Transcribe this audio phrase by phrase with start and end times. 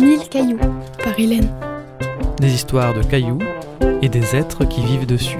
[0.00, 0.58] Mille cailloux
[1.04, 1.50] par Hélène.
[2.40, 3.38] Des histoires de cailloux
[4.00, 5.36] et des êtres qui vivent dessus.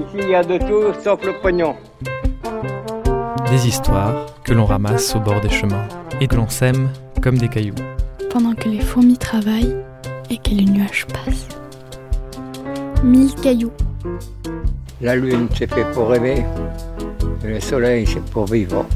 [0.00, 1.76] Ici, il y a de tout sauf le pognon.
[3.50, 5.86] Des histoires que l'on ramasse au bord des chemins
[6.22, 6.88] et que l'on sème
[7.20, 7.74] comme des cailloux.
[8.30, 9.76] Pendant que les fourmis travaillent
[10.30, 11.48] et que les nuages passent.
[13.04, 13.72] Mille cailloux.
[15.02, 16.42] La lune, c'est fait pour rêver.
[17.44, 18.86] Et le soleil, c'est pour vivre.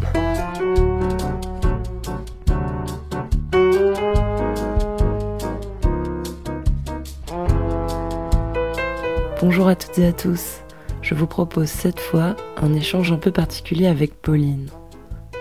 [9.67, 10.61] Bonjour à toutes et à tous.
[11.03, 14.69] Je vous propose cette fois un échange un peu particulier avec Pauline.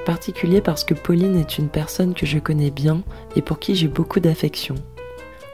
[0.03, 3.03] Particulier parce que Pauline est une personne que je connais bien
[3.35, 4.73] et pour qui j'ai beaucoup d'affection.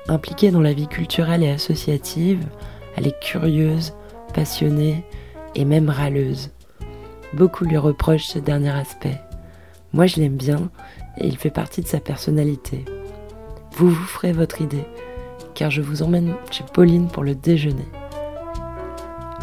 [0.08, 2.48] Impliquée dans la vie culturelle et associative,
[2.96, 3.92] elle est curieuse,
[4.34, 5.04] passionnée
[5.54, 6.52] et même râleuse.
[7.34, 9.20] Beaucoup lui reprochent ce dernier aspect.
[9.92, 10.70] Moi je l'aime bien
[11.18, 12.86] et il fait partie de sa personnalité.
[13.74, 14.86] Vous vous ferez votre idée,
[15.56, 17.84] car je vous emmène chez Pauline pour le déjeuner.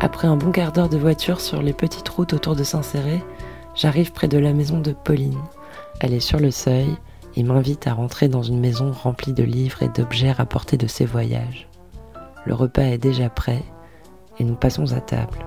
[0.01, 3.21] Après un bon quart d'heure de voiture sur les petites routes autour de Saint-Céré,
[3.75, 5.41] j'arrive près de la maison de Pauline.
[6.01, 6.87] Elle est sur le seuil
[7.35, 11.05] et m'invite à rentrer dans une maison remplie de livres et d'objets rapportés de ses
[11.05, 11.69] voyages.
[12.47, 13.65] Le repas est déjà prêt
[14.39, 15.39] et nous passons à table.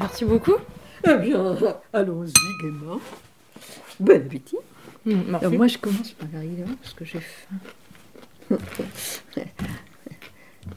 [0.00, 0.56] Merci beaucoup.
[1.08, 1.56] Eh bien,
[1.94, 3.00] allons-y gaiement.
[3.98, 4.56] Bon appétit.
[5.06, 7.56] Alors, moi, je commence par arriver parce que j'ai faim.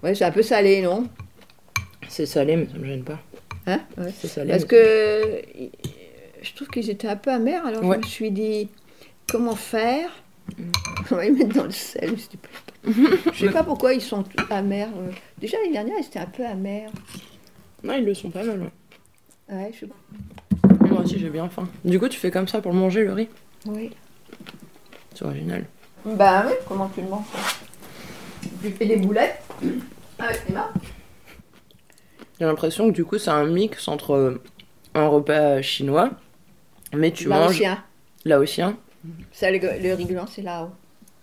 [0.03, 1.07] ouais, c'est un peu salé, non?
[2.09, 3.19] C'est salé, mais ça me gêne pas.
[3.67, 3.79] Hein?
[3.97, 4.13] Ouais.
[4.19, 4.51] C'est salé.
[4.51, 5.41] Parce mais- que
[6.41, 7.95] je trouve qu'ils étaient un peu amers, alors Ouais.
[8.01, 8.69] je me suis dit,
[9.29, 10.09] comment faire?
[11.11, 12.11] On va les mettre dans le sel.
[12.11, 12.39] Me suis dit,
[13.33, 14.89] Je sais pas pourquoi ils sont amers.
[14.97, 15.09] euh.
[15.39, 16.91] Déjà, l'année dernière, ils étaient un peu amers.
[17.83, 18.59] Non, ils le sont pas mal.
[18.61, 19.55] ouais.
[19.55, 19.95] Ouais, je sais pas.
[20.87, 21.67] Moi aussi, j'ai bien faim.
[21.85, 23.29] Du coup, tu fais comme ça pour manger le riz?
[23.65, 23.91] Oui.
[25.15, 25.65] C'est original.
[26.05, 27.23] Bah oui, comment tu le manges?
[28.63, 29.41] Tu fais des boulettes
[30.17, 30.71] avec les mains
[32.39, 34.41] J'ai l'impression que du coup, c'est un mix entre euh,
[34.95, 36.11] un repas chinois,
[36.93, 37.83] mais tu manges Laotien.
[38.23, 38.77] laotien.
[39.33, 40.69] Ça, le, gland, c'est là-haut.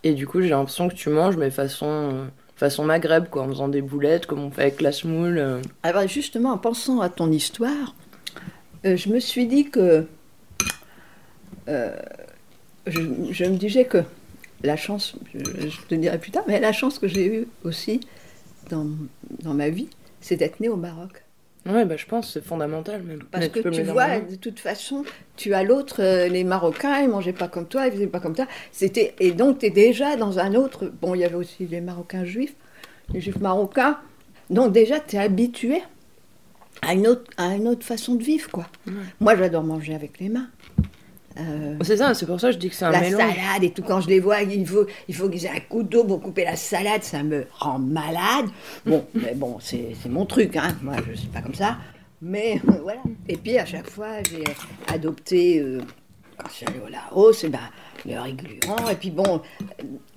[0.05, 3.49] Et du coup, j'ai l'impression que tu manges, mais façon, euh, façon maghreb, quoi, en
[3.49, 5.39] faisant des boulettes, comme on fait avec la semoule.
[5.39, 5.63] euh.
[5.83, 7.95] Alors justement, en pensant à ton histoire,
[8.85, 10.07] euh, je me suis dit que
[11.69, 11.97] euh,
[12.87, 13.01] je,
[13.31, 14.03] je me disais que
[14.63, 18.01] la chance, je, je te dirai plus tard, mais la chance que j'ai eue aussi
[18.69, 18.87] dans,
[19.43, 19.89] dans ma vie,
[20.21, 21.23] c'est d'être née au Maroc.
[21.67, 23.23] Ouais, bah je pense c'est fondamental même.
[23.31, 25.05] Parce Mais que tu vois, de toute façon,
[25.37, 28.35] tu as l'autre, euh, les Marocains, ils mangeaient pas comme toi, ils faisaient pas comme
[28.35, 28.47] ça.
[28.73, 30.91] C'était et donc tu es déjà dans un autre.
[31.03, 32.55] Bon, il y avait aussi les Marocains juifs,
[33.13, 33.99] les juifs marocains.
[34.49, 35.83] Donc déjà, tu es habitué
[36.83, 38.67] à une autre, à une autre façon de vivre, quoi.
[39.21, 40.49] Moi, j'adore manger avec les mains.
[41.39, 43.21] Euh, C'est ça, c'est pour ça que je dis que c'est un la mélange.
[43.21, 46.05] salade et tout, quand je les vois, il faut, il faut qu'ils aient un couteau
[46.05, 48.47] pour couper la salade, ça me rend malade.
[48.85, 50.77] Bon, mais bon, c'est mon truc, hein.
[50.83, 51.79] moi je suis pas comme ça.
[52.21, 53.01] Mais euh, voilà.
[53.29, 54.45] Et puis à chaque fois, j'ai
[54.93, 55.81] adopté, euh,
[56.37, 57.59] quand je suis allée au Laos, eh ben,
[58.07, 58.89] le riz gluant.
[58.91, 59.41] Et puis bon,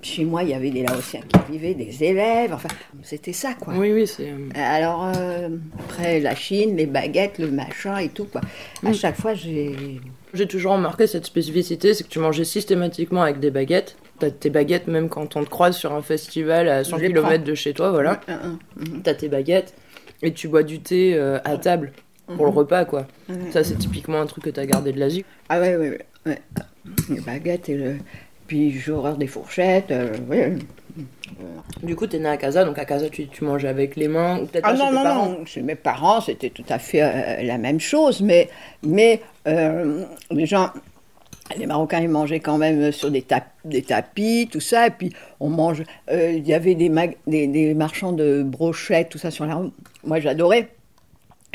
[0.01, 2.69] chez moi, il y avait des Laotiens qui vivaient, des élèves, enfin,
[3.03, 3.73] c'était ça, quoi.
[3.77, 4.31] Oui, oui, c'est.
[4.31, 5.49] euh, Alors, euh,
[5.79, 8.41] après la Chine, les baguettes, le machin et tout, quoi.
[8.85, 8.93] À Mm.
[8.95, 9.99] chaque fois, j'ai.
[10.33, 13.95] J'ai toujours remarqué cette spécificité, c'est que tu mangeais systématiquement avec des baguettes.
[14.19, 17.07] T'as tes baguettes même quand on te croise sur un festival à 100 Je les
[17.09, 18.19] km de chez toi, voilà.
[18.27, 18.57] Un.
[19.03, 19.75] T'as tes baguettes
[20.21, 21.91] et tu bois du thé euh, à table
[22.35, 23.07] pour le repas, quoi.
[23.51, 25.25] Ça, c'est typiquement un truc que t'as gardé de l'Asie.
[25.49, 26.05] Ah ouais, ouais, ouais.
[26.25, 26.41] ouais.
[27.09, 27.95] Les baguettes et le...
[28.47, 29.91] Puis horreur des fourchettes.
[29.91, 30.55] euh, ouais.
[31.81, 34.39] Du coup, t'es né à Casa, donc à Casa, tu, tu manges avec les mains,
[34.39, 35.27] ou Ah non, tes non, parents?
[35.39, 38.49] non, chez mes parents, c'était tout à fait euh, la même chose, mais,
[38.83, 40.69] mais euh, les gens,
[41.57, 45.11] les Marocains, ils mangeaient quand même sur des, tap- des tapis, tout ça, et puis
[45.39, 49.31] on mange, euh, il y avait des, mag- des, des marchands de brochettes, tout ça
[49.31, 49.73] sur la route.
[50.05, 50.69] Moi, j'adorais.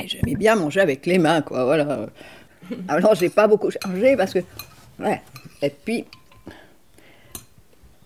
[0.01, 2.07] Et j'aimais bien manger avec les mains, quoi, voilà.
[2.87, 4.39] Alors, j'ai pas beaucoup changé parce que,
[4.99, 5.21] ouais,
[5.61, 6.05] et puis,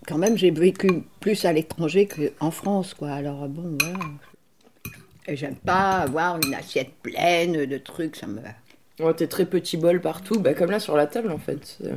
[0.06, 0.88] quand même, j'ai vécu
[1.20, 3.98] plus à l'étranger qu'en France, quoi, alors bon, voilà.
[5.26, 8.40] Et j'aime pas avoir une assiette pleine de trucs, ça me...
[9.00, 11.78] Ouais, t'es très petit bol partout, bah, comme là sur la table en fait.
[11.84, 11.94] Euh,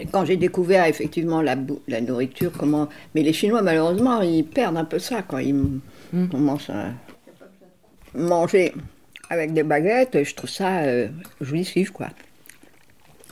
[0.00, 1.56] Et quand j'ai découvert effectivement la,
[2.00, 2.88] nourriture, comment...
[3.14, 5.80] Mais les Chinois, malheureusement, ils perdent un peu ça quand ils m-
[6.12, 6.28] Mm.
[6.28, 6.90] commencent à
[8.14, 8.72] manger
[9.30, 10.22] avec des baguettes.
[10.22, 11.08] Je trouve ça euh,
[11.40, 12.08] jouissif, quoi.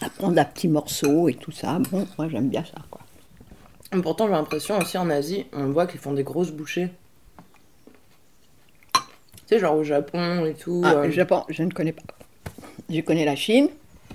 [0.01, 1.79] À prendre à petits morceaux et tout ça.
[1.93, 3.02] Bon, moi, j'aime bien ça, quoi.
[4.01, 6.89] Pourtant, j'ai l'impression aussi en Asie, on voit qu'ils font des grosses bouchées.
[8.95, 9.01] Tu
[9.47, 10.83] sais, genre au Japon et tout.
[10.85, 12.03] Ah, euh, le Japon, je ne connais pas.
[12.89, 13.69] Je connais la Chine.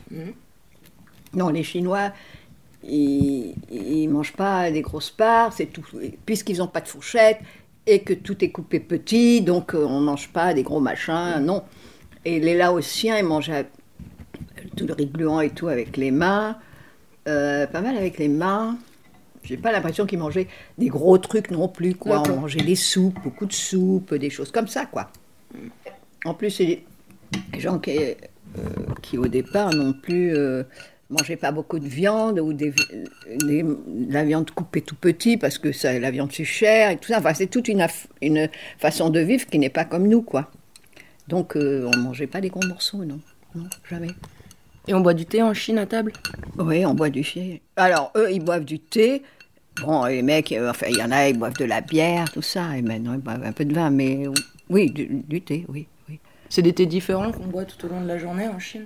[0.09, 0.33] Mhm.
[1.33, 2.11] Non, les Chinois,
[2.83, 5.85] ils, ils mangent pas des grosses parts, c'est tout.
[6.25, 7.39] Puisqu'ils n'ont pas de fourchette
[7.85, 11.63] et que tout est coupé petit, donc euh, on mange pas des gros machins, non.
[12.25, 13.67] Et les Laotiens, ils mangeaient
[14.75, 16.57] tout le riz gluant et tout avec les mains,
[17.27, 18.77] euh, pas mal avec les mains.
[19.47, 20.47] J'ai pas l'impression qu'ils mangeaient
[20.77, 22.21] des gros trucs non plus, quoi.
[22.29, 25.09] On mangeait des soupes, beaucoup de soupes, des choses comme ça, quoi.
[26.25, 26.83] En plus, c'est
[27.53, 28.13] des gens qui, euh,
[29.01, 30.63] qui au départ non plus euh,
[31.09, 32.73] mangeaient pas beaucoup de viande ou des,
[33.45, 33.77] des- de
[34.11, 37.19] la viande coupée tout petit parce que ça, la viande c'est cher et tout ça.
[37.19, 37.85] Enfin, c'est toute une,
[38.21, 40.51] une façon de vivre qui n'est pas comme nous, quoi.
[41.29, 43.19] Donc, euh, on mangeait pas des gros morceaux, non.
[43.55, 44.09] Non, jamais.
[44.89, 46.13] Et on boit du thé en Chine à table?
[46.57, 47.61] Oui, on boit du thé.
[47.75, 49.21] Alors, eux, ils boivent du thé.
[49.81, 52.41] Bon, les mecs, euh, enfin, il y en a, ils boivent de la bière, tout
[52.41, 52.77] ça.
[52.77, 54.25] Et maintenant, ils boivent un peu de vin, mais
[54.69, 56.19] oui, du, du thé, oui, oui.
[56.49, 58.85] C'est des thés différents qu'on boit tout au long de la journée en Chine?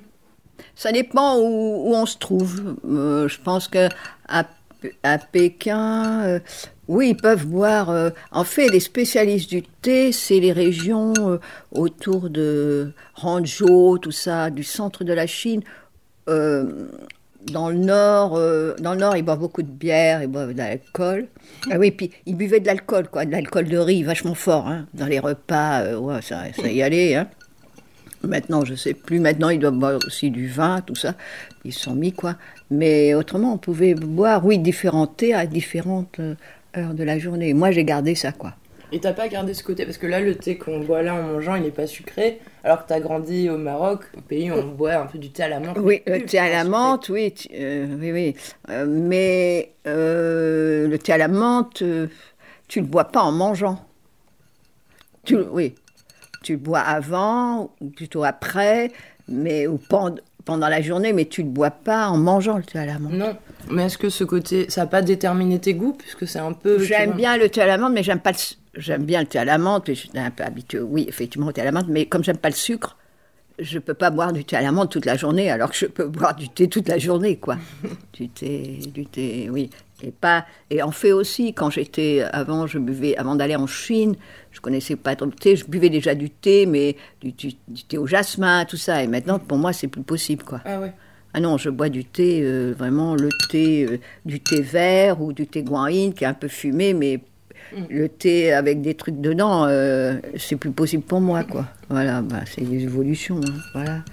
[0.76, 2.76] Ça dépend où, où on se trouve.
[2.88, 3.88] Euh, je pense que
[4.28, 4.46] à,
[5.04, 6.40] à Pékin, euh,
[6.88, 7.90] oui, ils peuvent boire.
[7.90, 11.14] euh, en fait, les spécialistes du thé, c'est les régions
[11.72, 15.62] autour de Hangzhou, tout ça, du centre de la Chine.
[17.48, 20.58] Dans le nord, euh, dans le nord, ils boivent beaucoup de bière, ils boivent de
[20.58, 21.28] l'alcool.
[21.72, 24.86] Ah oui, puis ils buvaient de l'alcool, quoi, de l'alcool de riz, vachement fort, hein,
[24.94, 25.82] dans les repas.
[25.82, 27.28] euh, ouais, ça, ça y allait, hein.
[28.24, 29.20] Maintenant, je sais plus.
[29.20, 31.16] Maintenant, ils doivent boire aussi du vin, tout ça.
[31.66, 32.36] Ils sont mis, quoi.
[32.70, 36.36] Mais autrement, on pouvait boire, oui, différents thés à différentes euh,
[36.78, 37.56] heures de la journée.
[37.56, 38.54] Moi, j'ai gardé ça, quoi.
[38.94, 41.22] Et t'as pas gardé ce côté Parce que là, le thé qu'on boit là en
[41.24, 42.40] mangeant, il n'est pas sucré.
[42.64, 45.44] Alors que t'as grandi au Maroc, au pays où on boit un peu du thé
[45.44, 45.78] à la menthe.
[45.80, 48.36] Oui, le thé à la menthe, oui, tu- euh, oui, oui.
[48.70, 52.08] Euh, mais euh, le thé à la menthe, euh,
[52.68, 53.80] tu le bois pas en mangeant.
[55.24, 55.76] Tu, oui,
[56.44, 58.92] tu le bois avant ou plutôt après,
[59.28, 60.16] mais ou pend-
[60.46, 63.14] pendant la journée, mais tu le bois pas en mangeant le thé à la menthe.
[63.14, 63.38] Non.
[63.70, 66.80] Mais est-ce que ce côté, ça a pas déterminé tes goûts Puisque c'est un peu.
[66.80, 68.38] J'aime bien le thé à la menthe, mais j'aime pas le.
[68.76, 71.48] J'aime bien le thé à la menthe, et je suis un peu habituée, oui, effectivement,
[71.48, 72.98] au thé à la menthe, mais comme j'aime pas le sucre,
[73.60, 75.86] je peux pas boire du thé à la menthe toute la journée, alors que je
[75.88, 77.58] peux boire du thé toute la journée, quoi.
[78.14, 79.70] du thé, du thé, oui.
[80.04, 80.46] Et pas.
[80.72, 84.16] Et en fait aussi, quand j'étais avant, je buvais avant d'aller en Chine,
[84.52, 87.84] je connaissais pas trop le thé, je buvais déjà du thé, mais du, du- du
[87.84, 89.04] thé au jasmin, tout ça.
[89.04, 90.62] Et maintenant, pour moi, c'est plus possible, quoi.
[90.66, 90.94] Ah ouais.
[91.34, 95.34] Ah non, je bois du thé, euh, vraiment le thé, euh, du thé vert ou
[95.34, 97.20] du thé guanyin qui est un peu fumé, mais
[97.90, 101.66] le thé avec des trucs dedans, euh, c'est plus possible pour moi, quoi.
[101.90, 104.04] Voilà, bah, c'est des évolutions, hein, voilà.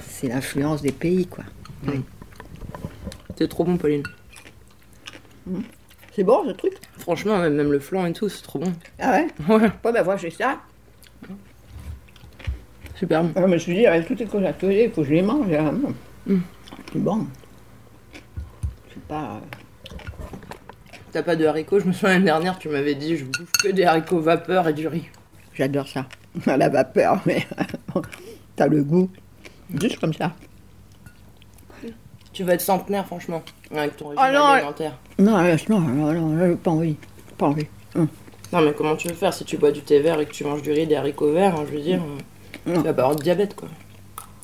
[0.00, 1.44] C'est l'influence des pays, quoi.
[3.36, 4.02] C'est trop bon, Pauline.
[6.14, 6.74] C'est bon, ce truc?
[6.98, 8.72] Franchement, même, même le flan et tout, c'est trop bon.
[8.98, 9.28] Ah ouais?
[9.48, 10.60] Ouais, bah, moi, j'ai ça.
[12.94, 13.32] super bon.
[13.40, 15.52] Je me suis dit, avec toutes les choses à il faut que je les mange.
[15.52, 15.74] hein.
[16.92, 17.26] C'est bon.
[18.92, 19.40] C'est pas...
[21.12, 23.68] T'as pas de haricots Je me souviens l'année dernière, tu m'avais dit, je bouffe que
[23.68, 25.08] des haricots vapeur et du riz.
[25.54, 26.06] J'adore ça.
[26.46, 27.46] À la vapeur, mais
[28.56, 29.10] t'as le goût.
[29.80, 30.32] Juste comme ça.
[32.32, 33.42] Tu vas être centenaire, franchement,
[33.74, 34.98] avec ton régime Oh non, alimentaire.
[35.18, 36.96] Non, non, non, non, pas envie.
[37.36, 37.66] Pas envie.
[37.96, 38.06] Hum.
[38.52, 40.44] Non, mais comment tu veux faire si tu bois du thé vert et que tu
[40.44, 42.00] manges du riz et des haricots verts hein, Je veux dire,
[42.66, 43.68] euh, tu vas pas avoir de diabète, quoi.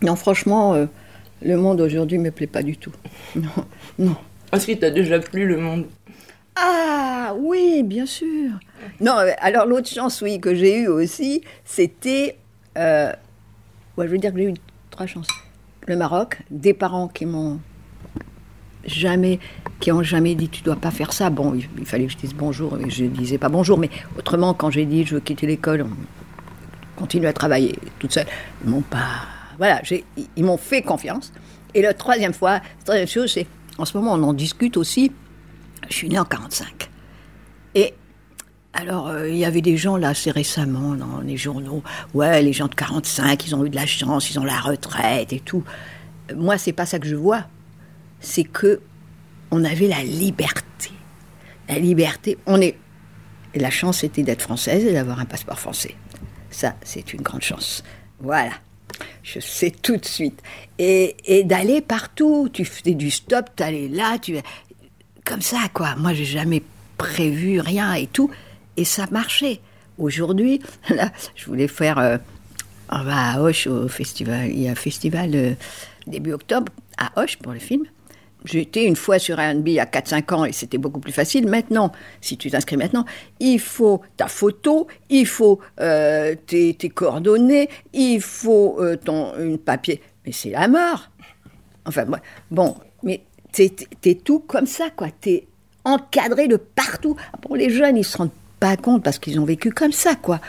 [0.02, 0.86] Non, franchement, euh,
[1.42, 2.92] le monde aujourd'hui me plaît pas du tout.
[3.36, 3.64] Non,
[3.98, 4.16] non.
[4.52, 5.86] Est-ce qu'il t'a déjà plu le monde?
[6.56, 8.52] Ah oui, bien sûr.
[9.00, 12.38] Non, euh, alors l'autre chance, oui, que j'ai eue aussi, c'était.
[12.78, 13.12] euh,
[13.96, 14.54] ouais, je veux dire que j'ai eu
[14.90, 15.28] trois chances.
[15.86, 17.60] Le Maroc, des parents qui m'ont
[18.86, 19.38] jamais,
[19.80, 21.28] qui ont jamais dit tu dois pas faire ça.
[21.28, 24.70] Bon, il, fallait que je dise bonjour, et je disais pas bonjour, mais autrement, quand
[24.70, 28.26] j'ai dit je veux quitter l'école, on continue à travailler toute seule,
[28.64, 29.26] ils m'ont pas.
[29.58, 29.82] Voilà,
[30.36, 31.32] ils m'ont fait confiance.
[31.74, 33.46] Et la troisième fois, la troisième chose, c'est
[33.76, 35.12] en ce moment, on en discute aussi.
[35.88, 36.88] Je suis née en 45.
[37.74, 37.94] Et
[38.72, 41.82] alors, euh, il y avait des gens là assez récemment dans les journaux.
[42.14, 45.32] Ouais, les gens de 45, ils ont eu de la chance, ils ont la retraite
[45.32, 45.64] et tout.
[46.30, 47.44] Euh, Moi, c'est pas ça que je vois.
[48.20, 48.80] C'est que
[49.50, 50.90] on avait la liberté.
[51.68, 52.76] La liberté, on est.
[53.54, 55.94] et La chance, c'était d'être française et d'avoir un passeport français.
[56.50, 57.82] Ça, c'est une grande chance.
[58.20, 58.52] Voilà.
[59.22, 60.42] Je sais tout de suite.
[60.78, 62.48] Et, et d'aller partout.
[62.52, 64.36] Tu fais du stop, tu allais là, tu
[65.26, 65.94] comme ça, quoi.
[65.96, 66.62] Moi, j'ai jamais
[66.96, 68.30] prévu rien et tout.
[68.78, 69.60] Et ça marchait.
[69.98, 71.98] Aujourd'hui, là, je voulais faire.
[71.98, 72.16] euh,
[72.88, 74.48] on va à Auch au festival.
[74.48, 75.52] Il y a un festival euh,
[76.06, 77.84] début octobre à Auch pour le film.
[78.44, 81.48] J'ai été une fois sur Airbnb a 4-5 ans et c'était beaucoup plus facile.
[81.48, 81.90] Maintenant,
[82.20, 83.04] si tu t'inscris maintenant,
[83.40, 90.00] il faut ta photo, il faut euh, tes, coordonnées, il faut euh, ton une papier.
[90.24, 91.10] Mais c'est la mort.
[91.86, 92.04] Enfin,
[92.52, 92.76] bon,
[93.56, 93.72] t'es
[94.04, 95.08] es tout comme ça, quoi.
[95.20, 95.46] T'es
[95.84, 97.16] encadré de partout.
[97.42, 100.40] Pour les jeunes, ils se rendent pas compte parce qu'ils ont vécu comme ça, quoi.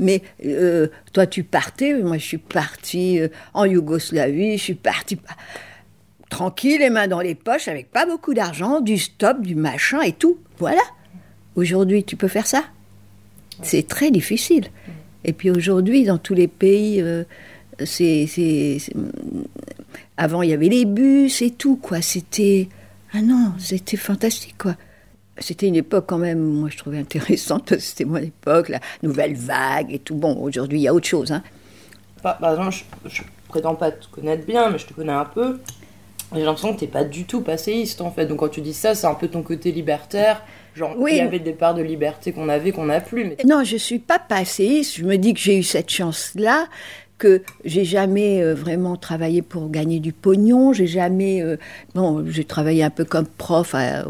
[0.00, 5.18] Mais euh, toi, tu partais, moi, je suis partie euh, en Yougoslavie, je suis partie
[6.30, 10.12] tranquille, les mains dans les poches, avec pas beaucoup d'argent, du stop, du machin et
[10.12, 10.38] tout.
[10.58, 10.82] Voilà.
[11.54, 12.64] Aujourd'hui, tu peux faire ça
[13.62, 14.66] C'est très difficile.
[15.24, 17.24] Et puis aujourd'hui, dans tous les pays, euh,
[17.84, 18.78] c'est,
[20.16, 22.00] avant il y avait les bus et tout, quoi.
[22.02, 22.68] C'était
[23.12, 24.74] ah non, c'était fantastique, quoi.
[25.38, 29.92] C'était une époque quand même, moi je trouvais intéressante, c'était mon époque, la nouvelle vague
[29.92, 30.14] et tout.
[30.14, 31.32] Bon, aujourd'hui il y a autre chose.
[31.32, 31.42] Hein.
[32.22, 35.60] Par, exemple, je, prétends pas te connaître bien, mais je te connais un peu.
[36.34, 38.26] J'ai l'impression que tu n'es pas du tout passéiste en fait.
[38.26, 40.42] Donc quand tu dis ça, c'est un peu ton côté libertaire.
[40.74, 41.12] Genre, oui.
[41.14, 43.24] il y avait des parts de liberté qu'on avait, qu'on n'a plus.
[43.24, 43.36] Mais...
[43.46, 44.96] Non, je suis pas passéiste.
[44.96, 46.66] Je me dis que j'ai eu cette chance-là,
[47.18, 50.72] que j'ai jamais euh, vraiment travaillé pour gagner du pognon.
[50.72, 51.42] J'ai jamais.
[51.42, 51.56] Euh,
[51.94, 54.04] bon, j'ai travaillé un peu comme prof à,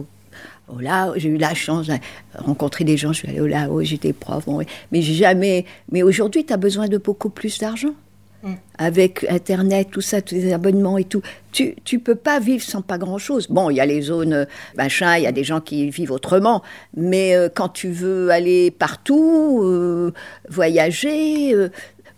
[0.69, 1.95] au Laos, j'ai eu la chance de
[2.35, 4.47] rencontrer des gens, je suis allée au Laos, j'étais prof,
[4.91, 5.65] mais j'ai jamais.
[5.93, 7.95] Mais aujourd'hui, tu as besoin de beaucoup plus d'argent.
[8.43, 8.55] Mm.
[8.79, 11.23] Avec Internet, tout ça, tous les abonnements et tout.
[11.53, 13.47] Tu ne peux pas vivre sans pas grand-chose.
[13.49, 14.45] Bon, il y a les zones euh,
[14.77, 16.63] machin, il y a des gens qui vivent autrement.
[16.95, 20.13] Mais euh, quand tu veux aller partout,
[20.51, 21.55] voyager,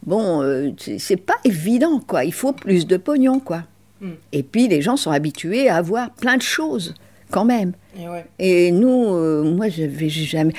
[0.08, 2.24] bon, c'est pas évident, quoi.
[2.24, 3.64] Il faut plus de pognon, quoi.
[4.00, 4.10] Mm.
[4.32, 6.94] Et puis, les gens sont habitués à avoir plein de choses
[7.30, 7.72] quand même.
[8.38, 10.52] Et, nous, euh, moi, j'avais jamais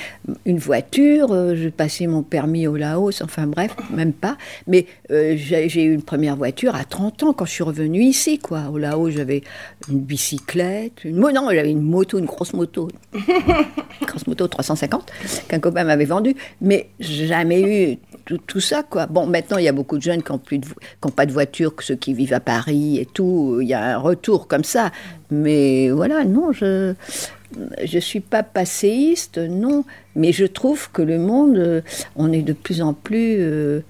[0.44, 4.36] une voiture, euh, j'ai passé mon permis au Laos, enfin bref, même pas.
[4.66, 8.38] Mais euh, j'ai eu une première voiture à 30 ans quand je suis revenue ici,
[8.38, 8.64] quoi.
[8.70, 9.42] Au Laos, j'avais
[9.88, 13.22] une bicyclette, une non, j'avais une moto, une grosse moto, une
[14.06, 15.10] grosse moto 350
[15.48, 17.98] qu'un copain m'avait vendue, mais jamais eu
[18.36, 19.06] tout, ça, quoi.
[19.06, 21.96] Bon, maintenant, il y a beaucoup de jeunes qui n'ont pas de voiture, que ceux
[21.96, 23.58] qui vivent à Paris et tout.
[23.60, 24.90] Il y a un retour comme ça.
[25.30, 26.94] Mais voilà, non, je
[27.82, 29.84] je suis pas passéiste, non,
[30.14, 31.80] mais je trouve que le monde, euh,
[32.16, 33.80] on est de plus en plus euh,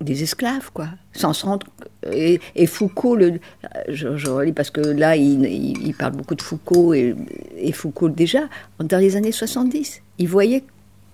[0.00, 1.66] des esclaves, quoi, sans se rendre.
[2.12, 3.40] Et, Foucault, le,
[3.88, 7.16] je, je, relis parce que là, il, parle beaucoup de Foucault et,
[7.72, 8.42] Foucault déjà
[8.78, 10.62] dans les années 70, il voyait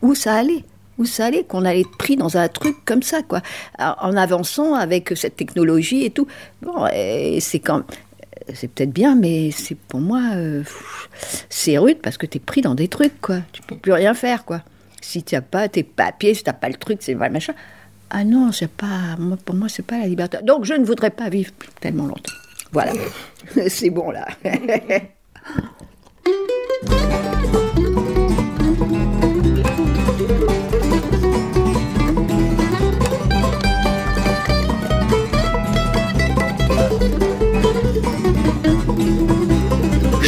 [0.02, 0.64] où ça allait
[0.98, 3.40] où ça allait, qu'on allait être pris dans un truc comme ça, quoi,
[3.78, 6.26] en avançant avec cette technologie et tout.
[6.62, 6.86] Bon,
[7.40, 7.82] c'est quand
[8.52, 10.62] c'est peut-être bien, mais c'est pour moi, euh,
[11.48, 13.38] c'est rude parce que tu es pris dans des trucs, quoi.
[13.52, 14.62] Tu peux plus rien faire, quoi.
[15.00, 17.54] Si tu n'as pas tes papiers, si tu n'as pas le truc, c'est vrai, machin.
[18.10, 20.38] Ah non, c'est pas, pour moi, c'est pas la liberté.
[20.42, 22.32] Donc je ne voudrais pas vivre tellement longtemps.
[22.72, 22.92] Voilà,
[23.68, 24.26] c'est bon là.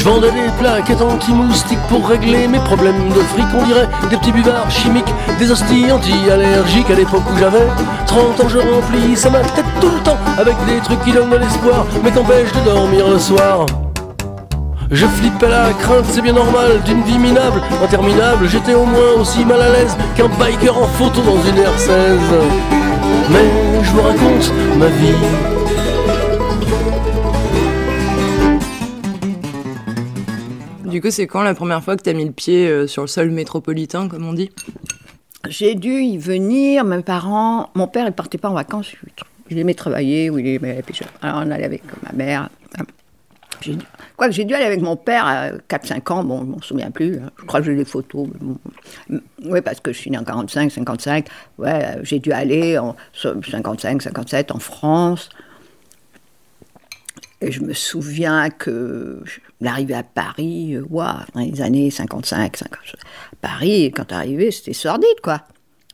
[0.06, 3.46] vendais des plaquettes anti-moustiques pour régler mes problèmes de fric.
[3.58, 6.88] On dirait des petits buvards chimiques, des hosties anti-allergiques.
[6.90, 7.66] À l'époque où j'avais
[8.06, 11.36] 30 ans, je remplis ma tête tout le temps avec des trucs qui donnent de
[11.36, 13.66] l'espoir, mais qu'empêchent de dormir le soir.
[14.92, 18.48] Je flippais la crainte, c'est bien normal, d'une vie minable, interminable.
[18.48, 22.18] J'étais au moins aussi mal à l'aise qu'un biker en photo dans une R16.
[23.30, 25.55] Mais je vous raconte ma vie
[30.96, 33.02] Du coup, c'est quand la première fois que tu as mis le pied euh, sur
[33.02, 34.50] le sol métropolitain, comme on dit?
[35.46, 37.68] J'ai dû y venir, mes parents.
[37.74, 38.92] Mon père, il partait pas en vacances.
[39.50, 40.82] Il aimait travailler, ou il aimait.
[41.20, 42.48] Alors, on allait avec ma mère.
[44.16, 46.90] Quoi que j'ai dû aller avec mon père à 4-5 ans, bon, je m'en souviens
[46.90, 47.30] plus, hein.
[47.40, 48.28] je crois que j'ai des photos.
[49.44, 51.26] Oui, parce que je suis né en 45, 55,
[51.58, 55.28] ouais, j'ai dû aller en 55, 57 en France.
[57.40, 59.23] Et je me souviens que
[59.61, 60.85] l'arrivée à Paris, euh,
[61.35, 62.78] dans les années 55, 50,
[63.40, 65.43] Paris, quand arrivé, c'était sordide, quoi.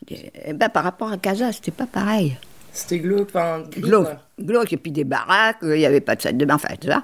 [0.08, 2.36] Et, ben, par rapport à Casa, c'était pas pareil.
[2.72, 4.08] C'était glauque, enfin, glauque.
[4.40, 7.02] Glauque, et puis des baraques, il n'y avait pas de salle de bain, enfin, ça.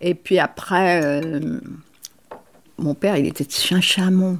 [0.00, 1.60] Et puis après, euh,
[2.78, 4.38] mon père, il était de Saint-Chamond.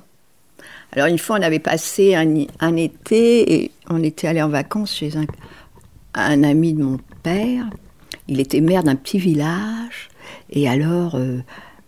[0.93, 4.95] Alors, une fois, on avait passé un, un, été et on était allé en vacances
[4.95, 5.25] chez un,
[6.15, 7.65] un ami de mon père.
[8.29, 10.09] Il était maire d'un petit village.
[10.51, 11.43] Et alors, euh,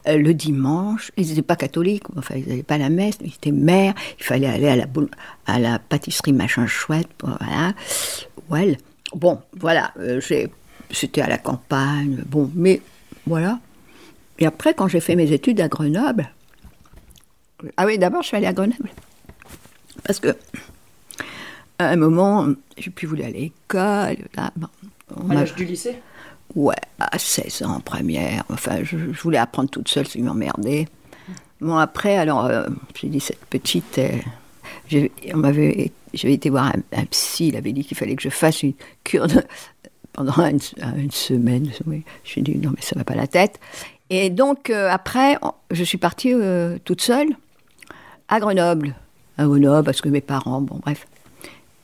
[0.07, 3.53] le dimanche, ils n'étaient pas catholiques, enfin, ils n'allaient pas à la messe, ils étaient
[3.53, 4.87] maires, il fallait aller à la,
[5.47, 7.73] à la pâtisserie machin chouette, voilà.
[8.51, 8.77] Ouais.
[9.15, 10.21] Bon, voilà, euh,
[10.91, 12.83] c'était à la campagne, bon, mais
[13.27, 13.61] voilà.
[14.39, 16.29] Et après, quand j'ai fait mes études à Grenoble,
[17.77, 18.91] ah oui, d'abord, je suis allée à Grenoble.
[20.05, 20.37] Parce que,
[21.79, 24.29] à un moment, j'ai plus voulu aller à l'école.
[24.37, 24.53] à
[25.35, 25.97] l'âge du lycée?
[26.55, 28.45] Ouais, à 16 ans, en première.
[28.49, 30.87] Enfin, je, voulais apprendre toute seule, c'est m'emmerder.
[31.61, 34.11] Bon, après, alors, euh, j'ai dit, cette petite, euh,
[34.89, 35.91] j'avais
[36.23, 39.27] été voir un, un psy, il avait dit qu'il fallait que je fasse une cure
[40.13, 41.71] pendant une, semaine.
[41.87, 42.05] Oui.
[42.23, 43.59] J'ai dit, non, mais ça va pas la tête.
[44.11, 45.39] Et donc, euh, après,
[45.73, 46.35] je suis partie
[46.85, 47.31] toute seule
[48.29, 48.95] à Grenoble.
[49.39, 51.09] À Grenoble, parce que mes parents, bon, bref.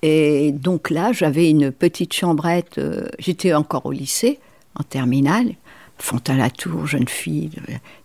[0.02, 2.80] Et donc là, j'avais une petite chambrette.
[3.18, 4.38] J'étais encore au lycée,
[4.78, 5.54] en terminale.
[5.98, 7.50] Fontaine-la-Tour, jeune fille.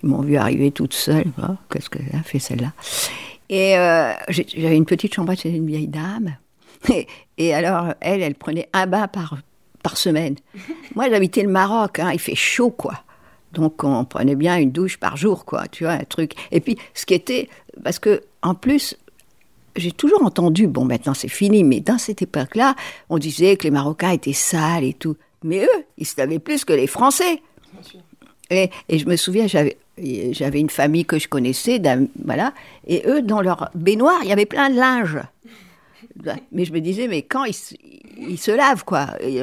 [0.03, 1.27] Ils m'ont vu arriver toute seule.
[1.41, 2.73] Oh, Qu'est-ce qu'elle a fait celle-là
[3.49, 6.35] Et euh, j'avais une petite chambrette chez une vieille dame.
[6.89, 7.07] Et,
[7.37, 9.37] et alors, elle, elle prenait un bain par,
[9.81, 10.35] par semaine.
[10.95, 11.99] Moi, j'habitais le Maroc.
[11.99, 13.01] hein, il fait chaud, quoi.
[13.53, 15.67] Donc, on prenait bien une douche par jour, quoi.
[15.67, 16.33] Tu vois, un truc.
[16.51, 17.49] Et puis, ce qui était.
[17.83, 18.95] Parce que, en plus,
[19.75, 22.75] j'ai toujours entendu, bon maintenant c'est fini, mais dans cette époque-là,
[23.09, 25.17] on disait que les Marocains étaient sales et tout.
[25.45, 27.41] Mais eux, ils se lavaient plus que les Français.
[28.49, 29.77] Et, et je me souviens, j'avais,
[30.31, 31.81] j'avais une famille que je connaissais,
[32.23, 32.53] voilà,
[32.87, 35.17] et eux, dans leur baignoire, il y avait plein de linge.
[36.51, 37.75] Mais je me disais, mais quand ils, se-
[38.17, 39.41] ils se lavent, quoi et,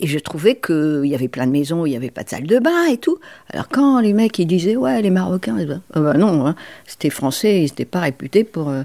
[0.00, 2.28] et je trouvais qu'il y avait plein de maisons où il n'y avait pas de
[2.28, 3.18] salle de bain et tout.
[3.50, 6.54] Alors quand les mecs, ils disaient, ouais, les Marocains, ben, ah bah non, hein,
[6.86, 8.68] c'était français, ils n'étaient pas réputés pour...
[8.70, 8.82] euh,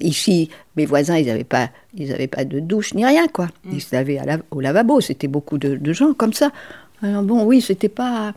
[0.00, 3.48] ici, mes voisins, ils n'avaient pas, ils avaient pas de douche ni rien, quoi.
[3.72, 6.50] Ils se lavaient à la- au lavabo, c'était beaucoup de, de gens comme ça.
[7.02, 8.34] Alors bon, oui, c'était pas...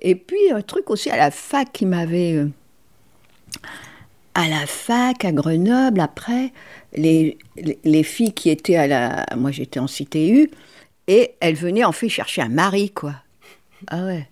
[0.00, 2.34] Et puis, un truc aussi à la fac qui m'avait...
[2.34, 2.48] euh,
[4.34, 6.52] à la fac, à Grenoble, après,
[6.94, 9.26] les, les, les filles qui étaient à la...
[9.36, 10.50] Moi, j'étais en CTU,
[11.08, 13.14] et elles venaient en fait chercher un mari, quoi.
[13.88, 14.28] Ah ouais.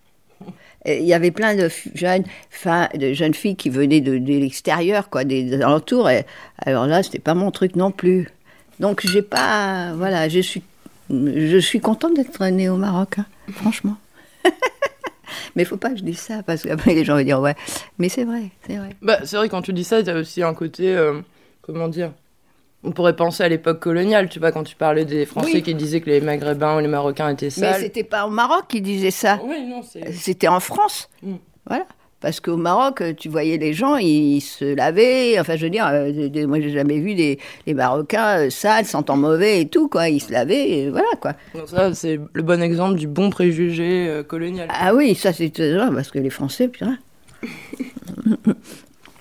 [0.86, 6.08] Il y avait plein de jeunes, filles qui venaient de, l'extérieur, quoi, des, alentours.
[6.08, 6.24] Et,
[6.64, 8.28] alors là, c'était pas mon truc non plus.
[8.78, 10.62] Donc j'ai pas, voilà, je suis,
[11.10, 13.96] je suis contente d'être née au Maroc, hein, franchement.
[15.56, 17.56] Mais il faut pas que je dise ça parce qu'après les gens vont dire ouais.
[17.98, 18.90] Mais c'est vrai, c'est vrai.
[19.02, 20.94] Bah, c'est vrai, quand tu dis ça, il y a aussi un côté.
[20.94, 21.20] euh,
[21.66, 22.12] comment dire
[22.86, 25.62] On pourrait penser à l'époque coloniale, tu vois, quand tu parlais des Français Oui.
[25.62, 27.80] qui disaient que les Maghrébins ou les Marocains étaient Mais sales.
[27.80, 29.40] c'était pas au Maroc qu'ils disaient ça.
[29.44, 30.12] Oui, non, c'est.
[30.12, 31.10] C'était en France.
[31.22, 31.34] Mm.
[31.66, 31.84] Voilà.
[32.20, 35.38] Parce qu'au Maroc, tu voyais les gens, ils se lavaient.
[35.38, 39.16] Enfin, je veux dire, euh, moi, j'ai jamais vu des, les Marocains euh, sales, sentant
[39.16, 40.08] mauvais et tout, quoi.
[40.08, 41.32] Ils se lavaient, et voilà, quoi.
[41.54, 44.68] Donc ça, c'est le bon exemple du bon préjugé euh, colonial.
[44.70, 46.96] Ah oui, ça, vrai, parce que les Français, putain.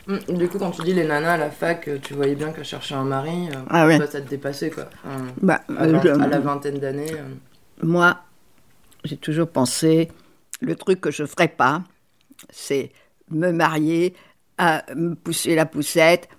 [0.07, 2.51] Mm, Du coup, quand tu dis les nanas à la fac, euh, tu voyais bien
[2.51, 3.49] qu'elles cherchaient un mari.
[3.51, 3.97] euh, Ah ouais.
[3.97, 4.85] toi, ça te dépassait, quoi.
[5.05, 7.11] Enfin, Bah, à, euh, la vingtaine d'années.
[7.13, 7.23] euh.
[7.83, 8.17] moi,
[9.03, 10.11] j'ai toujours pensé,
[10.61, 11.81] le truc que je ferais pas,
[12.49, 12.91] c'est
[13.31, 14.15] me marier,
[14.57, 16.29] à me pousser la poussette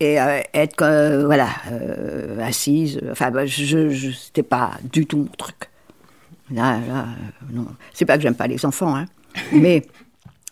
[0.00, 3.00] et euh, être euh, voilà euh, assise.
[3.10, 5.70] Enfin, bah, je, je c'était pas du tout mon truc.
[6.50, 7.66] Là, là, euh, non.
[7.94, 9.06] C'est pas que j'aime pas les enfants, hein,
[9.52, 9.84] mais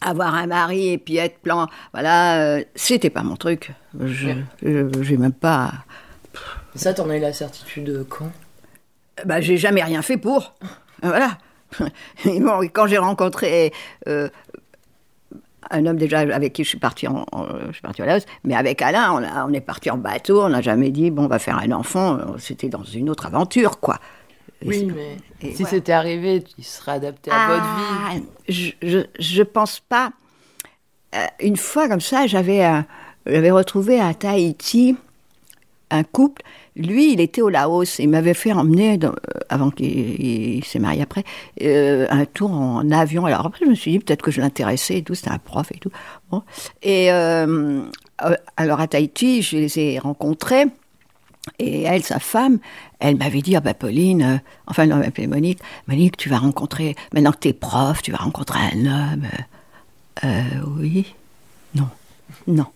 [0.08, 3.72] avoir un mari et puis être plan, voilà, euh, c'était pas mon truc.
[4.00, 4.28] Je,
[5.02, 5.72] j'ai même pas.
[6.74, 8.30] Ça, t'en as eu la certitude euh, quand?
[9.26, 10.54] Bah, j'ai jamais rien fait pour.
[11.02, 11.38] Voilà.
[12.24, 13.72] Et bon, quand j'ai rencontré
[14.08, 14.28] euh,
[15.70, 18.24] un homme déjà avec qui je suis partie en, en- je suis partie à Laos,
[18.44, 21.24] mais avec Alain, on, a- on est parti en bateau, on n'a jamais dit bon,
[21.24, 22.14] on va faire un enfant.
[22.18, 23.98] Euh, C'était dans une autre aventure, quoi.
[24.66, 25.16] Oui, mais
[25.48, 27.94] et si c'était arrivé, il serait adapté à votre vie.
[28.04, 28.14] Ah,
[28.48, 30.12] Je, je, je pense pas.
[31.14, 32.86] Euh, une fois comme ça, j'avais un-
[33.26, 34.96] j'avais retrouvé à Tahiti
[35.90, 36.42] un couple.
[36.74, 39.88] Lui, il était au Laos et il m'avait fait emmener, dans- euh, avant qu'il
[40.58, 41.22] il s'est marié après,
[41.60, 43.26] euh, un tour en avion.
[43.26, 45.70] Alors après, je me suis dit peut-être que je l'intéressais et tout, c'était un prof
[45.70, 45.90] et tout.
[46.30, 46.42] Bon.
[46.82, 47.82] Et euh,
[48.24, 50.64] euh, alors à Tahiti, je les ai rencontrés.
[51.58, 52.58] Et elle, sa femme,
[53.00, 56.94] elle m'avait dit, ah ben Pauline, euh, enfin elle m'appelait Monique, Monique, tu vas rencontrer,
[57.12, 59.26] maintenant que tu es prof, tu vas rencontrer un homme.
[60.24, 60.42] Euh,
[60.78, 61.14] oui
[61.74, 61.88] Non.
[62.46, 62.66] Non.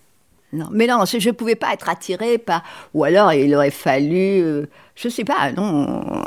[0.53, 0.67] Non.
[0.71, 2.63] Mais non, je ne pouvais pas être attirée par...
[2.93, 4.41] Ou alors, il aurait fallu...
[4.41, 6.23] euh, je sais pas, non.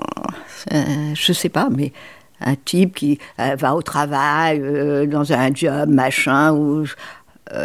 [0.72, 1.92] euh, je sais pas, mais
[2.40, 6.87] un type qui euh, va au travail, euh, dans un job, machin, ou...